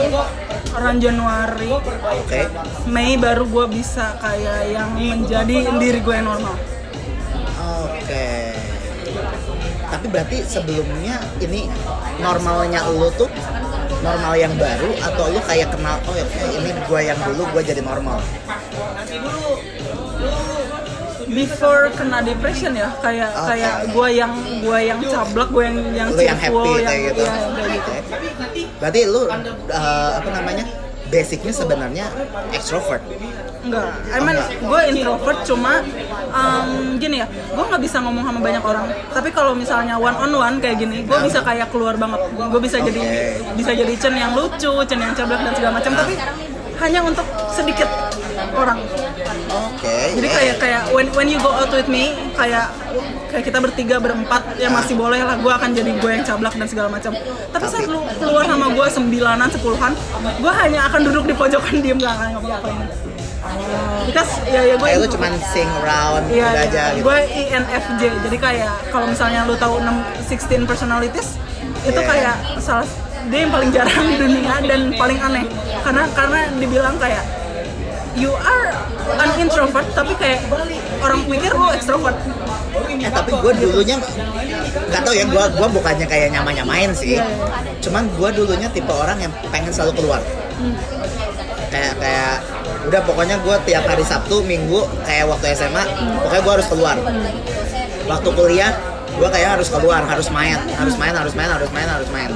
[0.75, 2.41] orang Januari Oke.
[2.91, 6.55] Mei baru gue bisa kayak yang menjadi diri gue yang normal
[7.61, 8.57] Oke.
[9.91, 11.67] Tapi berarti sebelumnya ini
[12.23, 13.31] normalnya lo tuh
[14.01, 16.25] normal yang baru atau lu kayak kenal oh ya
[16.57, 18.19] ini gua yang dulu gua jadi normal
[21.31, 23.47] before kena depression ya kayak Oke.
[23.55, 27.23] kayak gue yang gue yang cablak gue yang yang lu yang happy yang kayak gitu.
[27.25, 27.93] kayak gitu.
[28.83, 30.65] Berarti lu uh, apa namanya?
[31.11, 32.07] Basicnya sebenarnya
[32.55, 33.03] extrovert.
[33.61, 35.85] enggak I mean gue introvert cuma
[36.33, 40.33] um, gini ya gue nggak bisa ngomong sama banyak orang tapi kalau misalnya one on
[40.33, 43.61] one kayak gini gue bisa kayak keluar banget gue bisa jadi Oke.
[43.61, 46.15] bisa jadi Chen yang lucu Chen yang cablak dan segala macam tapi
[46.81, 47.89] hanya untuk sedikit
[48.61, 48.79] orang
[49.51, 50.15] Oke.
[50.15, 52.71] Jadi kayak kayak when when you go out with me kayak
[53.31, 56.67] kayak kita bertiga berempat ya masih boleh lah gue akan jadi gue yang cablak dan
[56.71, 57.13] segala macam.
[57.51, 59.93] Tapi saat lu keluar sama gue sembilanan sepuluhan,
[60.39, 62.87] gue hanya akan duduk di pojokan diem gak akan ngapa-ngapain.
[64.07, 66.69] Because ya ya gue kayak lu cuman sing around Iya, udah iya.
[66.71, 67.03] aja gitu.
[67.09, 67.17] gue
[67.51, 68.03] INFJ.
[68.31, 71.41] Jadi kayak kalau misalnya lu tahu 6 16 personalities
[71.83, 72.07] itu Iya.
[72.07, 72.87] kayak salah
[73.31, 75.45] dia yang paling jarang di dunia dan paling aneh.
[75.83, 77.40] Karena karena dibilang kayak
[78.21, 78.69] you are
[79.17, 80.45] an introvert tapi kayak
[81.01, 82.17] orang pikir lu extrovert.
[83.01, 83.97] Eh tapi gue dulunya
[84.71, 87.17] nggak tau ya gue gua bukannya kayak nyama nyamain sih.
[87.17, 87.25] Iya,
[87.81, 90.21] Cuman gue dulunya tipe orang yang pengen selalu keluar.
[91.73, 92.35] Kayak kayak
[92.93, 95.85] udah pokoknya gue tiap hari Sabtu Minggu kayak waktu SMA
[96.21, 96.97] pokoknya gue harus keluar.
[98.05, 98.73] Waktu kuliah
[99.17, 102.31] gue kayak harus keluar harus main harus main harus main harus main harus main.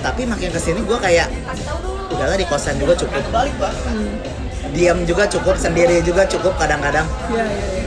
[0.00, 1.28] Tapi makin ke sini gue kayak
[2.08, 3.20] udahlah di kosan juga cukup.
[4.70, 7.06] Diam juga cukup sendiri juga cukup kadang-kadang.
[7.28, 7.84] Iya, iya, iya.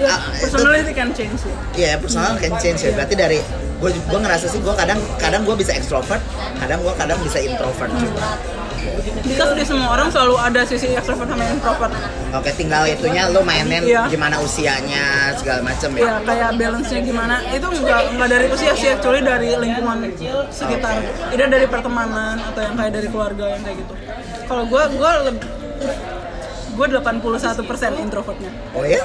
[0.00, 1.52] Ya, Ah, itu- personality can change sih.
[1.76, 2.90] Iya, personal can change ya.
[2.94, 3.38] Berarti dari
[3.76, 6.20] gue gue ngerasa sih gue kadang kadang gue bisa extrovert,
[6.56, 8.24] kadang gue kadang bisa introvert juga.
[9.20, 11.92] Because di semua orang selalu ada sisi extrovert sama introvert.
[12.32, 14.08] Oke, tinggal itunya lo mainin Iya.
[14.08, 16.00] gimana usianya segala macam ya.
[16.00, 20.08] Ya kayak balance-nya gimana itu nggak nggak dari usia sih, actually dari lingkungan
[20.48, 20.96] sekitar.
[21.28, 23.92] Tidak dari pertemanan atau yang kayak dari keluarga yang kayak gitu.
[24.48, 25.10] Kalau gue gue
[26.80, 27.60] gue 81%
[28.00, 28.50] introvertnya.
[28.72, 29.04] Oh ya?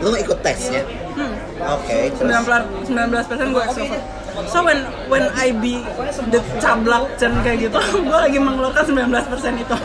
[0.00, 0.80] Lo ikut tesnya?
[1.12, 1.36] Hmm.
[1.76, 4.04] Oke, terus 19 19% gue extrovert.
[4.48, 5.84] So when when I be
[6.32, 7.76] the cablak dan kayak gitu,
[8.08, 9.76] gue lagi mengeluarkan 19% itu.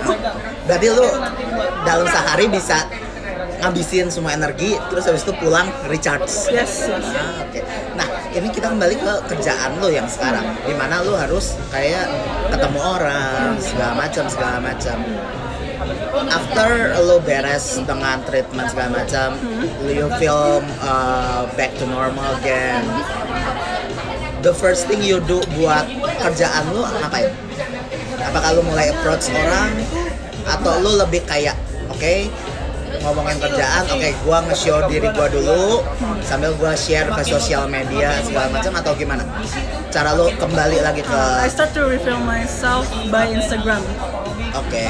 [0.64, 1.08] berarti lo
[1.84, 2.88] dalam sehari bisa
[3.60, 6.28] ngabisin semua energi, terus habis itu pulang recharge.
[6.54, 7.08] yes, yes.
[7.12, 7.60] Ah, Oke.
[8.00, 12.06] Nah, ini kita kembali ke kerjaan lo yang sekarang, di mana lo harus kayak
[12.52, 14.98] ketemu orang, segala macam, segala macam.
[16.26, 19.38] After lo beres dengan treatment segala macam,
[19.86, 22.84] you feel uh, back to normal again.
[24.46, 25.90] The first thing you do buat
[26.22, 27.34] kerjaan lo ngapain?
[28.22, 29.74] Apakah lo mulai approach orang,
[30.46, 31.58] atau lo lebih kayak,
[31.90, 32.30] oke,
[33.02, 35.82] ngomongin kerjaan, oke, gua nge-show diri gua dulu,
[36.26, 39.26] sambil gua share ke sosial media segala macam atau gimana?
[39.94, 43.82] Cara lo kembali lagi ke, I start to reveal myself by Instagram.
[44.56, 44.88] oke,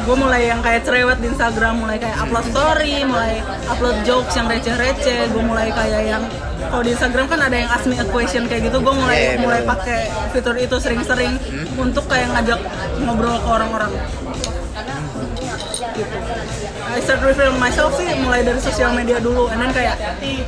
[0.00, 4.46] Gue mulai yang kayak cerewet di Instagram, mulai kayak upload story, mulai upload jokes yang
[4.50, 5.30] receh-receh.
[5.30, 6.22] Gue mulai kayak yang
[6.70, 8.80] kalau di Instagram kan ada yang ask me a question kayak gitu.
[8.82, 9.72] Gue mulai Iya, iya, mulai bener.
[9.76, 10.00] pakai
[10.32, 11.34] fitur itu sering-sering
[11.76, 12.60] untuk kayak ngajak
[13.04, 13.92] ngobrol ke orang-orang.
[15.90, 16.16] Gitu.
[16.90, 19.94] I start reveal myself sih mulai dari sosial media dulu, and then kayak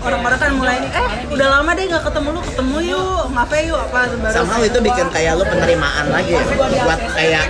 [0.02, 3.98] orang-orang kan mulai eh udah lama deh nggak ketemu lu, ketemu yuk, ngapain yuk apa
[4.10, 6.42] baru somehow itu bikin kayak lo penerimaan lagi ya,
[6.82, 7.46] buat kayak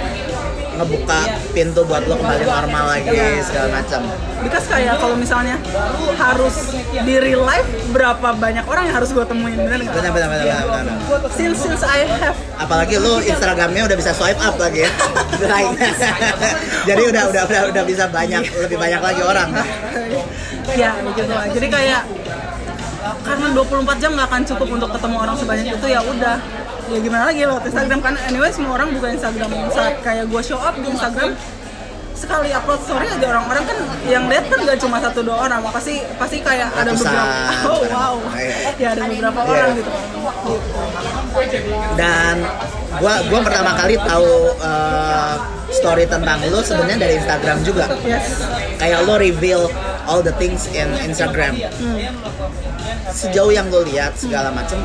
[0.79, 1.21] ngebuka
[1.53, 4.01] pintu buat lo kembali normal lagi segala macam.
[4.43, 5.57] Because kayak kalau misalnya
[6.19, 9.95] harus di real life berapa banyak orang yang harus gue temuin bener nggak?
[9.95, 10.97] Benar benar benar.
[11.33, 14.91] Since since I have apalagi lu Instagramnya udah bisa swipe up lagi ya
[16.89, 19.49] jadi udah udah udah udah bisa banyak lebih banyak lagi orang
[20.81, 21.47] ya lah.
[21.51, 22.03] Jadi kayak
[23.27, 26.37] karena 24 jam nggak akan cukup untuk ketemu orang sebanyak itu ya udah
[26.93, 27.99] ya gimana lagi lewat Instagram?
[28.01, 29.49] Kan anyway semua orang buka Instagram.
[29.73, 31.33] Saat kayak gue show up di Instagram
[32.13, 35.59] sekali upload story aja orang-orang kan yang lihat kan gak cuma satu dua orang.
[35.67, 37.11] Pasti pasti kayak ada Ratusan.
[37.11, 38.15] beberapa oh wow.
[38.79, 39.51] Ya ada beberapa Iya.
[39.51, 39.91] orang gitu.
[41.97, 42.35] Dan
[43.01, 44.31] gua gua pertama kali tahu
[44.61, 45.35] uh,
[45.73, 47.89] story tentang lu sebenarnya dari Instagram juga.
[48.05, 48.45] Yes.
[48.77, 49.63] Kayak lo reveal
[50.07, 51.57] all the things in Instagram.
[53.13, 54.79] Sejauh yang lo lihat segala macem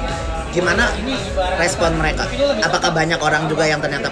[0.51, 0.89] gimana
[1.61, 2.25] respon mereka?
[2.63, 4.09] Apakah banyak orang juga yang ternyata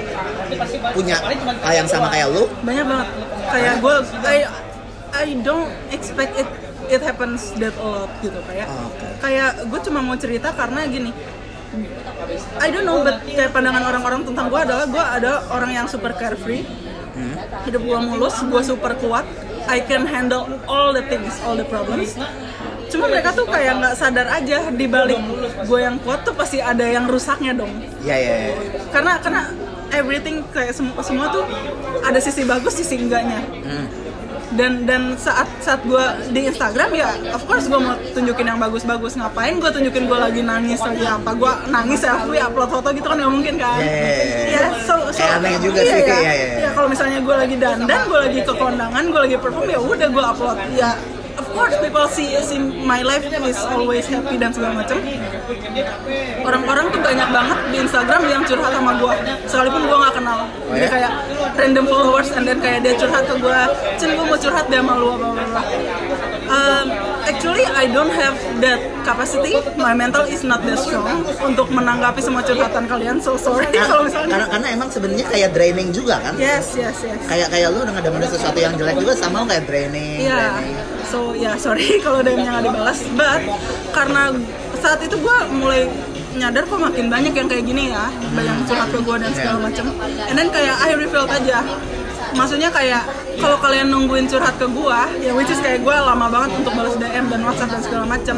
[0.94, 1.18] punya
[1.64, 2.46] hal yang sama kayak lu?
[2.64, 3.08] Banyak banget.
[3.50, 3.96] Kayak gue
[4.26, 4.38] I
[5.16, 6.50] I don't expect it
[6.86, 8.38] it happens that a lot gitu.
[8.46, 9.08] Kayak Oh, oke.
[9.24, 11.12] kayak gue cuma mau cerita karena gini.
[12.62, 16.14] I don't know but kayak pandangan orang-orang tentang gue adalah gue ada orang yang super
[16.16, 16.64] carefree.
[17.66, 19.26] Hidup gue mulus gue super kuat
[19.66, 22.14] I can handle all the things all the problems
[22.86, 25.18] cuma mereka tuh kayak nggak sadar aja di balik
[25.66, 27.74] gue yang kuat tuh pasti ada yang rusaknya dong
[28.06, 28.54] ya ya, ya.
[28.94, 29.42] karena karena
[29.92, 31.44] everything kayak semua semua tuh
[32.06, 34.05] ada sisi bagus sisi enggaknya Hmm.
[34.56, 39.20] Dan dan saat saat gue di Instagram ya of course gue mau tunjukin yang bagus-bagus.
[39.20, 41.32] Ngapain gue tunjukin gue lagi nangis lagi apa?
[41.36, 43.80] Gue nangis selfie upload foto gitu kan nggak mungkin kan?
[43.80, 44.40] Ya, ya, ya.
[44.50, 46.48] ya so, so Kayak aneh juga iya, sih, ya, kayak, ya, ya.
[46.60, 50.08] ya kalau misalnya gue lagi dandan gue lagi ke kondangan gue lagi perform ya udah
[50.10, 50.58] gue upload.
[50.76, 50.90] Ya
[51.38, 54.98] of course people see see my life is always happy dan segala macam.
[56.46, 59.16] Orang-orang tuh banyak banget di Instagram yang curhat sama gue
[59.50, 60.40] sekalipun gue nggak kenal.
[60.72, 60.90] Jadi ya?
[60.92, 61.12] kayak
[61.56, 63.60] random followers and then kayak dia curhat ke gue
[63.98, 65.62] cen gue mau curhat deh sama lu apa apa
[66.46, 66.94] Um,
[67.26, 69.58] actually I don't have that capacity.
[69.82, 73.18] My mental is not that strong untuk menanggapi semua curhatan kalian.
[73.18, 76.38] So sorry kalau misalnya karena karena emang sebenarnya kayak draining juga kan?
[76.38, 77.18] Yes yes yes.
[77.26, 80.95] Kayak kayak lu udah ngedenger sesuatu yang jelek juga sama kayak draining, Iya, draining.
[81.08, 83.42] So ya sorry kalau DM-nya nggak dibalas, but
[83.94, 84.34] karena
[84.82, 85.88] saat itu gue mulai
[86.36, 89.86] nyadar kok makin banyak yang kayak gini ya, banyak curhat ke gue dan segala macam.
[90.28, 91.64] And then kayak I refilled aja,
[92.36, 93.08] maksudnya kayak
[93.40, 96.96] kalau kalian nungguin curhat ke gue, ya which is kayak gue lama banget untuk balas
[97.00, 98.36] DM dan WhatsApp dan segala macam.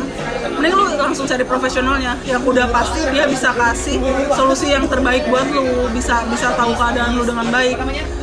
[0.57, 3.97] Mending lu langsung cari profesionalnya yang udah pasti dia bisa kasih
[4.33, 7.77] solusi yang terbaik buat lu, bisa bisa tahu keadaan lu dengan baik.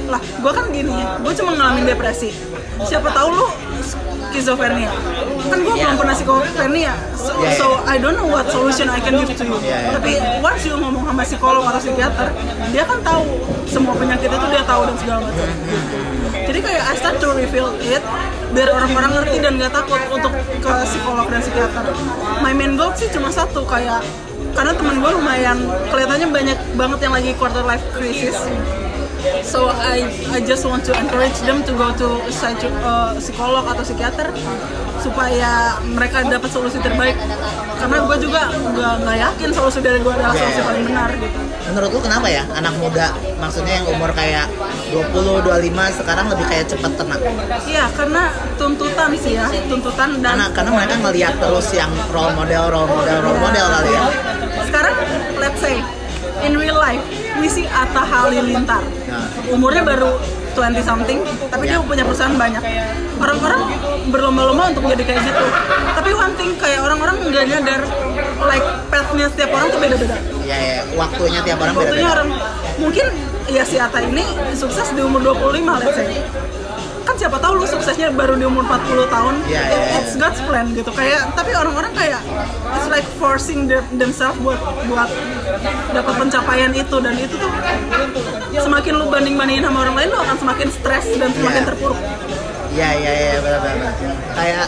[0.06, 2.53] Lah, gue kan gini, gue cuma ngalamin depresi.
[2.82, 3.46] Siapa tahu lu
[4.34, 4.90] skizofrenia.
[5.46, 6.92] Kan gue belum pernah skizofrenia.
[7.14, 7.50] So, Iya, iya.
[7.54, 9.56] so I don't know what solution I can give to you.
[9.62, 9.90] Iya, iya.
[9.94, 10.12] Tapi
[10.42, 12.28] once you ngomong sama psikolog atau psikiater,
[12.74, 13.22] dia kan tahu
[13.70, 15.46] semua penyakit itu dia tahu dan segala macam.
[16.44, 18.02] Jadi kayak I start to reveal it
[18.54, 21.84] biar orang-orang ngerti dan gak takut untuk ke psikolog dan psikiater.
[22.42, 24.02] My main goal sih cuma satu kayak
[24.54, 25.58] karena temen gue lumayan
[25.90, 28.38] kelihatannya banyak banget yang lagi quarter life crisis
[29.44, 32.08] So I I just want to encourage them to go to
[32.84, 34.28] uh, psikolog atau psikiater
[35.00, 37.16] supaya mereka dapat solusi terbaik.
[37.80, 41.38] Karena gue juga nggak nggak yakin solusi dari gue adalah solusi paling benar gitu.
[41.64, 43.08] menurut lu kenapa ya anak muda
[43.40, 44.46] maksudnya yang umur kayak
[44.92, 47.20] 20 25 sekarang lebih kayak cepet tenang
[47.64, 48.22] Iya karena
[48.60, 53.16] tuntutan sih ya tuntutan dan karena karena mereka ngelihat terus yang role model role model
[53.24, 54.04] role model kali ya
[54.68, 54.94] sekarang
[55.40, 55.80] let's say
[56.44, 57.00] in real life
[57.40, 58.84] we see Atta Halilintar.
[59.50, 60.16] Umurnya baru
[60.54, 61.18] 20 something
[61.50, 61.82] tapi dia Ya.
[61.82, 62.62] punya perusahaan banyak.
[63.14, 63.60] Orang-orang
[64.06, 65.44] berlomba-lomba untuk jadi kayak gitu.
[65.92, 67.80] Tapi one thing kayak orang-orang nggak nyadar
[68.44, 70.16] like path-nya setiap orang tuh beda-beda.
[70.42, 72.28] Ya ya waktunya tiap orang beda waktunya orang
[72.76, 73.06] mungkin
[73.46, 74.24] ya si Atta ini
[74.54, 76.22] sukses di umur 25 let's say.
[77.04, 79.34] Kan siapa tahu lu suksesnya baru di umur 40 tahun.
[79.44, 79.98] Iya, It- iya, iya.
[80.00, 80.88] it's God's plan gitu.
[80.90, 82.20] Kayak tapi orang-orang kayak
[82.72, 84.56] it's like forcing their, themselves buat
[84.88, 85.10] buat
[85.64, 87.50] dapat pencapaian itu dan itu tuh
[88.54, 91.68] semakin lu banding bandingin sama orang lain lu akan semakin stres dan semakin Iya.
[91.72, 91.98] terpuruk.
[92.74, 93.92] Iya iya iya benar benar.
[94.34, 94.66] Kayak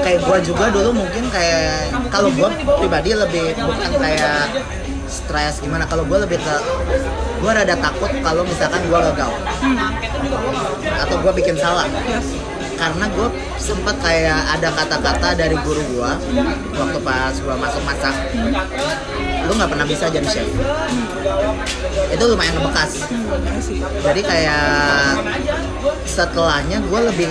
[0.00, 4.40] kayak gua juga dulu mungkin kayak kalau gua pribadi lebih bukan kayak
[5.06, 6.56] stres gimana kalau gua lebih ke
[7.38, 9.30] gua rada takut kalau misalkan gua gagal.
[11.00, 11.86] Atau gua bikin salah.
[12.04, 12.28] Yes.
[12.80, 13.28] karena gue
[13.60, 16.16] sempet kayak ada kata-kata dari guru gua
[16.72, 18.16] waktu pas gua masuk masak
[19.50, 20.46] lu nggak pernah bisa jadi chef
[22.14, 23.10] itu lumayan ngebekas
[24.06, 25.26] jadi kayak
[26.06, 27.30] setelahnya gue lebih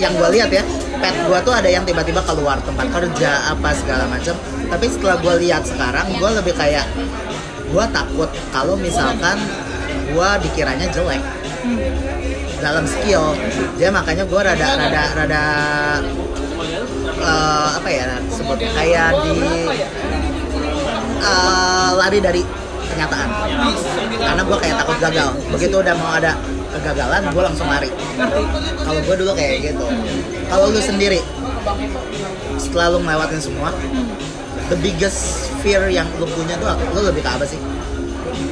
[0.00, 0.64] yang gue lihat ya
[1.04, 4.32] pet gue tuh ada yang tiba-tiba keluar tempat kerja apa segala macam
[4.72, 6.88] tapi setelah gue lihat sekarang gue lebih kayak
[7.68, 9.36] gue takut kalau misalkan
[10.08, 11.20] gue dikiranya jelek
[12.64, 13.36] dalam skill.
[13.76, 15.44] Dia makanya gue rada rada rada
[17.20, 18.06] eh, apa ya
[18.72, 19.36] kayak di
[21.24, 22.42] eh, lari dari
[22.92, 23.28] kenyataan.
[24.14, 25.28] Karena gue kayak takut gagal.
[25.50, 26.32] Begitu udah mau ada
[26.76, 27.90] kegagalan gue langsung lari.
[28.84, 29.86] Kalau gue dulu kayak gitu.
[30.48, 31.20] Kalau lu sendiri
[32.60, 33.72] setelah lu ngelewatin semua
[34.68, 37.58] the biggest fear yang lu punya tuh lu lebih ke apa sih?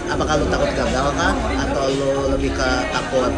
[0.09, 1.33] Apakah lu takut gagal kah?
[1.61, 3.33] Atau lu lebih ke takut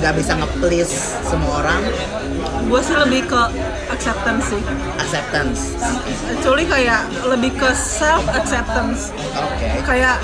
[0.00, 1.80] nggak bisa nge-please semua orang?
[2.64, 3.42] Gue sih lebih ke
[3.92, 4.62] acceptance sih.
[4.96, 5.76] Acceptance.
[6.32, 9.68] Actually kayak lebih ke self acceptance oke.
[9.84, 10.16] Kayak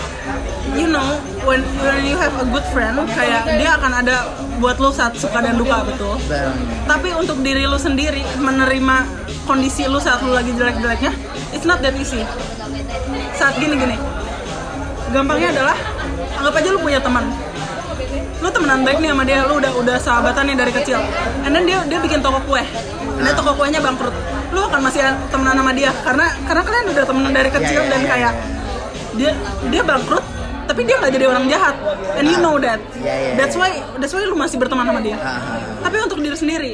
[0.73, 4.89] you know when when you have a good friend kayak dia akan ada buat lo
[4.89, 6.17] saat suka dan duka betul.
[6.25, 6.57] Dan
[6.89, 9.05] tapi untuk diri lu sendiri menerima
[9.45, 11.13] kondisi lu saat lu lagi jelek-jeleknya
[11.53, 12.25] it's not that easy.
[13.37, 14.01] Saat gini-gini.
[15.13, 15.77] Gampangnya adalah
[16.41, 17.29] anggap aja lu punya teman
[18.47, 21.03] lu temenan baik nih sama dia lu udah udah sahabatan nih dari kecil.
[21.43, 22.63] And then dia dia bikin toko kue.
[23.19, 24.15] Then toko kuenya bangkrut.
[24.55, 25.03] Lu akan masih
[25.35, 28.33] temenan sama dia karena karena kalian udah temenan dari kecil dan kayak
[29.19, 29.35] dia
[29.67, 30.23] dia bangkrut
[30.71, 31.75] tapi dia nggak jadi orang jahat.
[32.15, 32.79] And you know that.
[32.95, 33.67] Iya, iya, that's iya.
[33.67, 35.19] why that's why lu masih berteman sama dia.
[35.83, 36.73] Tapi untuk diri sendiri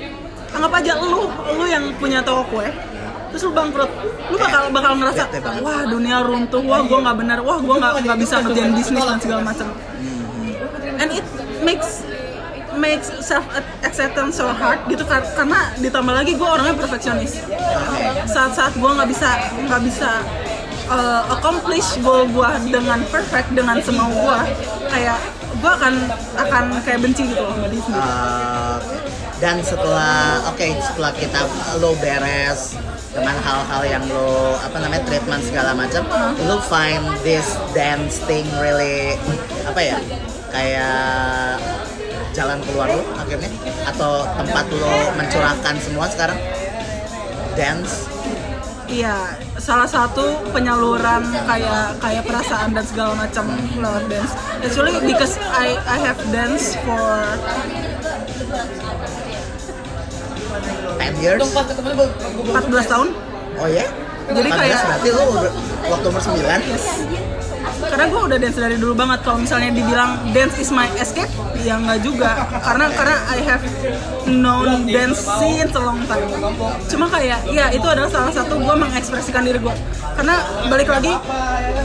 [0.52, 1.24] anggap aja lu
[1.56, 2.68] lu yang punya toko kue
[3.32, 3.88] terus lu bangkrut.
[4.28, 5.24] Lu bakal bakal ngerasa
[5.64, 6.60] wah dunia runtuh.
[6.68, 7.38] Wah gua nggak benar.
[7.40, 9.72] Wah gua nggak nggak bisa ngerjain bisnis dan segala macam.
[11.00, 11.24] And it
[11.62, 12.02] makes
[12.76, 13.44] makes self
[13.84, 17.44] acceptance so hard gitu kar- karena ditambah lagi gue orangnya perfeksionis.
[18.28, 19.30] Saat-saat gue nggak bisa
[19.68, 20.10] nggak bisa
[20.88, 24.38] uh, accomplish goal gue dengan perfect dengan semau gue
[24.88, 25.18] kayak
[25.60, 25.94] gue akan
[26.48, 28.08] akan kayak benci gitu loh sama diri sendiri.
[28.08, 28.78] Uh,
[29.42, 31.40] dan setelah oke setelah kita
[31.82, 32.78] lo beres
[33.12, 36.06] dengan hal-hal yang lo apa namanya treatment segala macam
[36.46, 39.18] lo find this dance thing really
[39.66, 39.98] apa ya
[40.52, 41.56] kayak
[42.32, 43.50] jalan keluar lo akhirnya?
[43.84, 46.38] Atau tempat lo mencurahkan semua sekarang?
[47.52, 48.08] Dance?
[48.86, 49.16] Iya,
[49.56, 54.32] salah satu penyaluran kayak kayak perasaan dan segala macam lewat dance.
[54.60, 57.00] Actually because I I have dance for
[61.00, 61.40] 10 years.
[61.40, 61.72] 14
[62.84, 63.08] tahun.
[63.54, 63.84] oh ya
[64.28, 65.22] Jadi 14 kayak- berarti lo
[65.88, 67.31] waktu umur 9
[67.82, 69.18] Karena gue udah dance dari dulu banget.
[69.26, 71.30] Kalau misalnya dibilang dance is my escape,
[71.62, 72.46] ya nggak juga.
[72.62, 73.64] Karena karena I have
[74.26, 76.26] known dance since long time.
[76.86, 79.74] Cuma kayak, ya itu adalah salah satu gue mengekspresikan diri gue.
[80.18, 81.14] Karena balik lagi,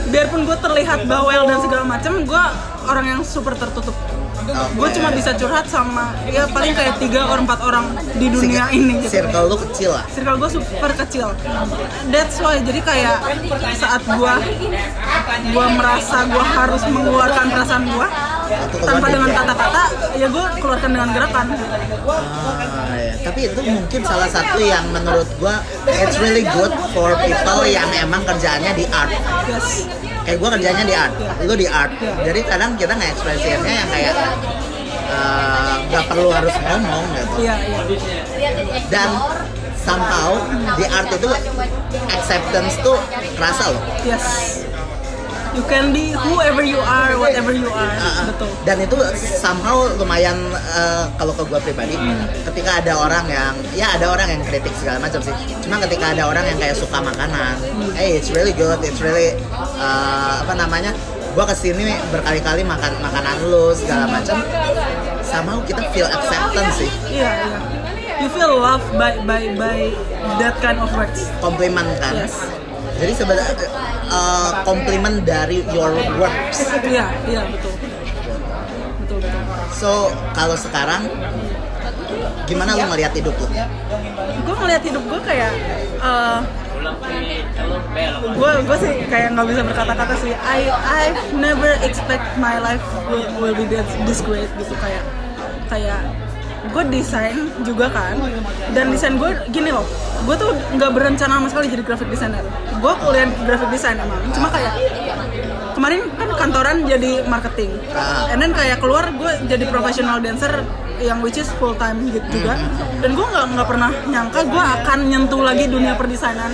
[0.10, 2.44] biarpun gue terlihat bawel dan segala macam, gue
[2.88, 3.96] orang yang super tertutup.
[4.48, 9.04] Gue cuma bisa curhat sama ya paling kayak tiga or empat orang di dunia ini.
[9.04, 11.28] Gitu circle lo kecil lah circle gue super kecil
[12.10, 13.18] that's why jadi kayak
[13.76, 14.34] saat gue
[15.52, 18.08] gue merasa gue harus mengeluarkan perasaan gue
[18.80, 19.84] tanpa dengan kata-kata
[20.16, 21.46] ya gue keluarkan dengan gerakan
[22.08, 23.14] Ah, ya.
[23.20, 25.60] Tapi itu mungkin salah satu yang menurut gua
[26.00, 29.12] it's really good for people yang emang kerjaannya di art.
[29.52, 29.84] yes
[30.28, 31.14] Kayak gua kerjanya di art,
[31.48, 31.92] lu di art.
[32.04, 34.14] Jadi kadang kita nge-ekspresiinnya yang kayak
[35.08, 37.48] eh, nggak perlu harus ngomong gitu.
[37.48, 37.80] iya iya
[38.92, 39.10] Dan
[39.80, 40.36] somehow
[40.76, 41.30] di art itu
[42.12, 43.00] acceptance tuh
[43.40, 43.84] kerasa loh.
[44.04, 44.26] yes
[45.58, 48.98] you can be whoever you are whatever you are Uh, betul Dan itu
[49.42, 51.98] somehow lumayan uh, kalau ke gue pribadi,
[52.46, 55.34] ketika ada orang yang ya ada orang yang kritik segala macam sih.
[55.66, 57.58] Cuma ketika ada orang yang kayak suka makanan,
[57.98, 59.34] hey it's really good, it's really
[59.82, 60.94] uh, apa namanya?
[61.34, 64.38] Gue ke sini berkali-kali makan makanan lu segala macam.
[65.26, 67.60] Somehow kita feel acceptance sih, iya iya
[68.18, 69.94] you feel loved by by by
[70.42, 72.26] that kind of words komplimen kan.
[72.26, 72.67] yes
[72.98, 73.54] Jadi sebenarnya
[74.10, 76.66] uh, komplimen dari your works.
[76.88, 79.42] iya iya betul betul betul
[79.72, 81.06] So kalau sekarang
[82.48, 83.48] gimana lu ngelihat hidup lu?
[84.48, 85.52] gue ngeliat hidup gue kayak
[86.00, 86.40] eh,
[88.32, 93.28] gue gue sih kayak nggak bisa berkata-kata sih I I've never expect my life will,
[93.44, 95.04] will be this, this great gitu kayak
[95.68, 96.00] kayak
[96.70, 98.16] gue desain juga kan.
[98.72, 99.88] Dan desain gue gini loh
[100.28, 102.44] gue tuh nggak berencana sama sekali jadi graphic designer.
[102.82, 104.20] Gue kuliah graphic design emang.
[104.36, 104.74] Cuma kayak
[105.78, 107.72] kemarin kan kantoran jadi marketing.
[107.94, 108.30] Ah.
[108.34, 110.66] and then kayak keluar gue jadi professional dancer
[110.98, 112.58] yang which is full time gitu juga.
[113.00, 116.52] Dan gue nggak nggak pernah nyangka gue akan nyentuh lagi dunia perdesainan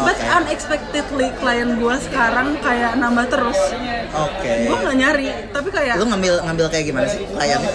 [0.00, 3.58] but unexpectedly klien gue sekarang kayak nambah terus
[4.10, 4.52] Oke.
[4.66, 7.70] gue nggak nyari tapi kayak Lu ngambil ngambil kayak gimana sih kliennya?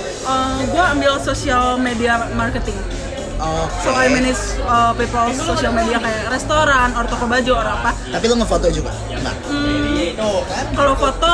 [0.66, 2.76] gue ambil social media marketing
[3.36, 3.84] Oke.
[3.84, 8.26] so I manage uh, people social media kayak restoran or toko baju or apa Tapi
[8.26, 8.96] lu ngefoto juga?
[9.12, 9.36] Enggak.
[10.72, 11.34] kalau foto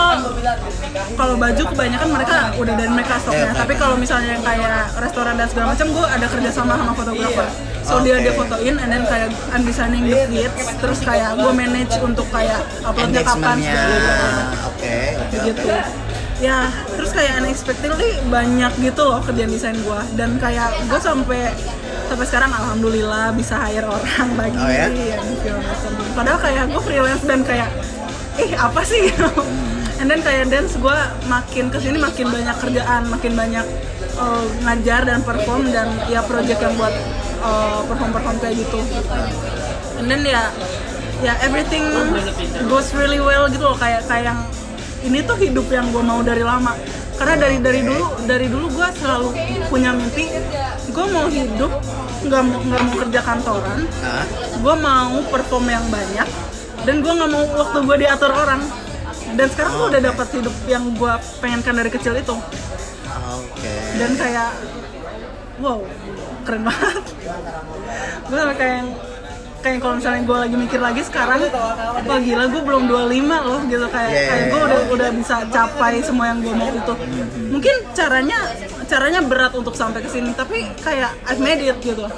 [1.13, 5.37] kalau baju kebanyakan mereka udah dari mereka stoknya Iya, tapi kalau misalnya yang kayak restoran
[5.37, 7.47] dan segala macam gue ada kerja sama sama fotografer
[7.81, 8.23] so dia Oke.
[8.23, 12.61] dia fotoin and then kayak I'm designing the feeds terus kayak gue manage untuk kayak
[12.81, 14.69] uploadnya kapan segala macam.
[14.69, 14.97] Oke.
[15.17, 15.37] Oke.
[15.45, 15.63] gitu
[16.39, 16.59] ya
[16.91, 21.53] terus kayak unexpectedly banyak gitu loh kerjaan desain gue dan kayak gue sampai
[22.07, 24.87] sampai sekarang alhamdulillah bisa hire orang lagi Oh, ya?
[25.53, 25.91] macam.
[26.11, 27.69] padahal kayak gue freelance dan kayak
[28.35, 29.29] ih apa sih gitu
[30.01, 33.65] and then kayak dance gue makin ke sini makin banyak kerjaan makin banyak
[34.17, 36.93] uh, ngajar dan perform dan ya project yang buat
[37.41, 38.79] uh, perform perform kayak gitu.
[39.99, 40.49] And then ya
[41.21, 41.85] ya everything
[42.69, 43.77] goes really well gitu loh.
[43.77, 44.39] Kayak kayak yang
[45.01, 46.77] ini tuh hidup yang gue mau dari lama.
[47.17, 49.29] Karena dari dari dulu dari dulu gue selalu
[49.69, 50.25] punya mimpi
[50.91, 51.71] gue mau hidup
[52.21, 53.79] nggak mau nggak mau kerja kantoran
[54.61, 56.27] gue mau perform yang banyak
[56.81, 58.61] dan gue nggak mau waktu gue diatur orang.
[59.31, 62.35] Dan sekarang gue udah dapat hidup yang gue pengenkan dari kecil itu.
[63.31, 63.75] Oke.
[63.99, 64.49] dan kayak
[65.61, 65.79] wow
[66.41, 67.03] keren banget.
[68.25, 68.95] Gue sampai kayak yang-
[69.61, 71.37] kayak kalau misalnya gue lagi mikir lagi sekarang
[72.01, 73.85] wah gila gue belum 25 loh gitu.
[73.87, 74.25] Kayak Yeah.
[74.27, 76.93] kayak gue udah udah bisa capai semua yang gue mau itu
[77.47, 78.39] mungkin caranya
[78.85, 82.09] caranya berat untuk sampai ke sini tapi kayak I've made it gitu.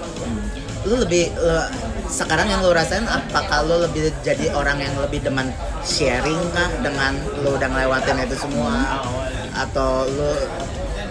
[0.84, 1.68] Lu lebih lu-
[2.04, 5.52] sekarang yang lu rasain apakah lu lebih jadi orang yang lebih demen
[5.84, 6.70] sharing kah?
[6.80, 9.04] Dengan lu udah ngelewatin itu semua?
[9.52, 10.32] Atau lu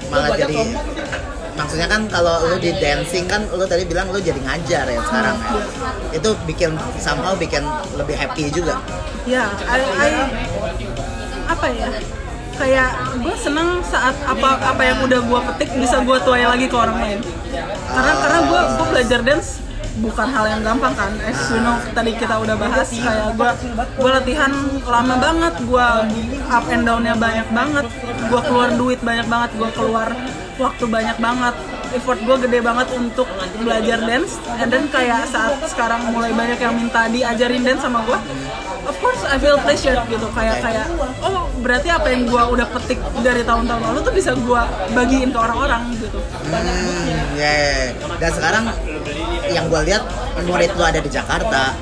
[0.08, 0.76] malah jadi
[1.52, 5.36] maksudnya kan kalau lu di dancing kan lu tadi bilang lu jadi ngajar ya sekarang
[5.36, 5.64] ya.
[6.16, 7.60] Itu bikin somehow bikin
[7.96, 8.80] lebih happy juga.
[9.22, 10.30] ya I, I-
[11.46, 11.88] apa ya
[12.52, 16.76] kayak gue seneng saat apa apa yang udah gue petik bisa gue tuai lagi ke
[16.76, 17.18] orang lain
[17.86, 19.48] karena karena gue gue belajar dance
[19.92, 24.10] bukan hal yang gampang kan as you know tadi kita udah bahas kayak gue gue
[24.10, 25.86] latihan lama banget gue
[26.48, 27.86] up and downnya banyak banget
[28.26, 30.08] gue keluar duit banyak banget gue keluar
[30.58, 31.54] waktu banyak banget.
[31.92, 33.28] Effort gue gede banget untuk
[33.60, 34.40] belajar dance.
[34.56, 38.16] And then kayak saat sekarang mulai banyak yang minta diajarin dance sama gue
[38.86, 40.26] of course I feel pleasure gitu.
[40.32, 40.86] Kayak kayak
[41.22, 44.62] oh berarti apa yang gue udah petik dari tahun-tahun lalu tuh bisa gue
[44.96, 46.18] bagiin ke orang-orang gitu.
[46.48, 48.06] Hmm, ya, ya, ya.
[48.18, 48.64] Dan sekarang
[49.52, 50.02] yang gue lihat
[50.48, 51.76] murid lu ada di Jakarta,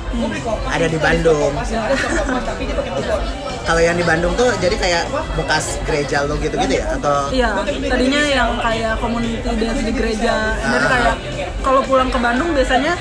[0.69, 1.55] ada di Bandung.
[3.67, 5.05] Kalau yang di Bandung tuh jadi kayak
[5.37, 7.51] bekas gereja lu gitu-gitu ya atau Iya,
[7.87, 10.35] tadinya yang kayak community dance di gereja.
[10.59, 11.15] Dan kayak
[11.61, 12.97] kalau pulang ke Bandung biasanya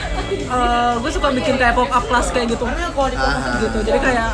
[0.99, 2.65] gue suka bikin kayak pop up class kayak gitu.
[2.67, 3.77] Gitu.
[3.87, 4.29] Jadi kayak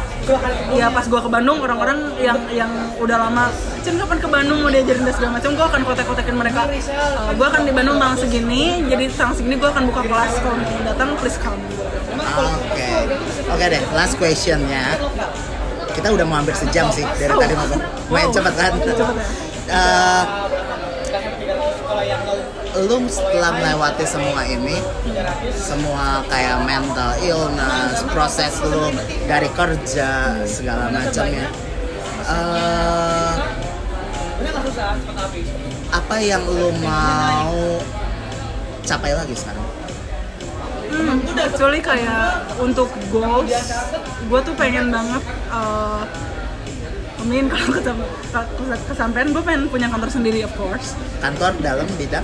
[0.73, 3.53] ya pas gue ke Bandung orang-orang yang yang udah lama
[3.85, 6.61] Cen kapan ke Bandung mau diajarin dance segala macam gue akan kontak-kontakin mereka
[7.37, 10.81] gue akan di Bandung tanggal segini jadi tanggal segini gue akan buka kelas kalau mau
[10.81, 11.61] datang please come
[12.15, 12.89] Oke,
[13.47, 13.83] oke deh.
[13.91, 14.97] Last questionnya,
[15.95, 17.81] kita udah mau hampir sejam sih dari tadi ngomong.
[18.11, 18.71] Main cepet kan?
[19.65, 20.23] Eh,
[22.75, 24.77] lu setelah melewati semua ini,
[25.55, 28.91] semua kayak mental illness, proses lu
[29.25, 31.47] dari kerja segala macamnya.
[32.25, 33.33] eh
[35.93, 37.81] apa yang lu mau
[38.85, 39.64] capai lagi sekarang?
[40.95, 43.51] Hmm, actually kayak untuk goals,
[44.25, 46.07] gue tuh pengen banget uh,
[47.19, 50.93] Amin kalau kesam- kes- kesampean gue pengen punya kantor sendiri of course.
[51.19, 52.23] Kantor dalam bidang?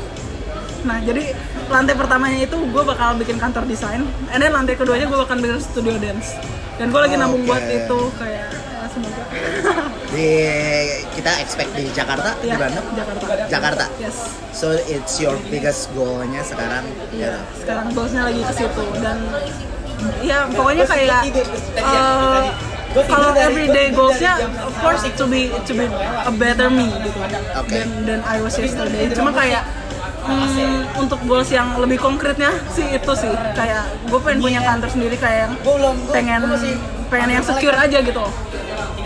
[0.81, 1.35] Nah jadi
[1.67, 5.59] lantai pertamanya itu gue bakal bikin kantor desain And then lantai keduanya gue bakal bikin
[5.59, 6.37] studio dance.
[6.79, 7.49] Dan gue lagi nabung Oke.
[7.49, 8.70] buat itu kayak ya,
[10.11, 10.29] di
[11.15, 16.43] kita expect di Jakarta di Ya, Bandung Jakarta Jakarta Yes so it's your biggest goalnya
[16.43, 16.83] sekarang
[17.15, 17.63] Iya, gitu.
[17.63, 19.17] sekarang goalsnya lagi ke situ dan
[20.21, 21.21] ya pokoknya kayak
[21.79, 22.43] uh,
[23.07, 24.35] kalau everyday goalsnya
[24.67, 25.87] of course to be to be
[26.27, 27.19] a better me gitu
[27.55, 27.71] Oke.
[27.71, 29.07] than than I was yesterday.
[29.15, 29.63] Cuma kayak
[30.27, 35.15] hmm, untuk goals yang lebih konkretnya sih itu sih kayak gue pengen punya kantor sendiri
[35.15, 35.53] kayak yang
[36.11, 36.41] pengen
[37.07, 38.25] pengen yang secure aja gitu.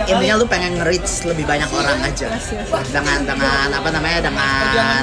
[0.04, 2.28] Intinya lu pengen nge-reach lebih banyak orang aja.
[2.32, 2.52] Yes.
[2.92, 5.00] dengan dengan apa namanya dengan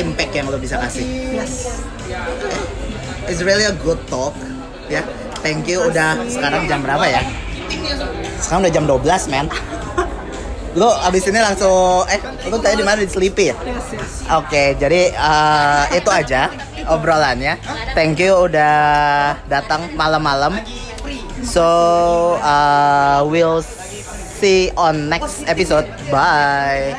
[0.00, 1.04] impact yang lu bisa kasih.
[1.36, 1.84] Yes.
[3.28, 4.34] it's really a good talk.
[4.88, 5.04] Ya
[5.44, 5.84] thank you.
[5.86, 7.22] Udah sekarang jam berapa ya?
[8.40, 9.46] Sekarang udah jam 12 men.
[10.78, 13.02] Lu abis ini langsung eh lu tadi di mana?
[13.02, 13.58] Di Sleepy ya.
[14.38, 16.46] Oke, jadi eh, itu aja
[16.86, 17.58] obrolannya.
[17.98, 20.62] Thank you udah datang malam-malam.
[21.40, 21.64] So,
[22.38, 23.64] uh, we'll
[24.40, 25.86] see on next episode.
[26.10, 26.96] Bye.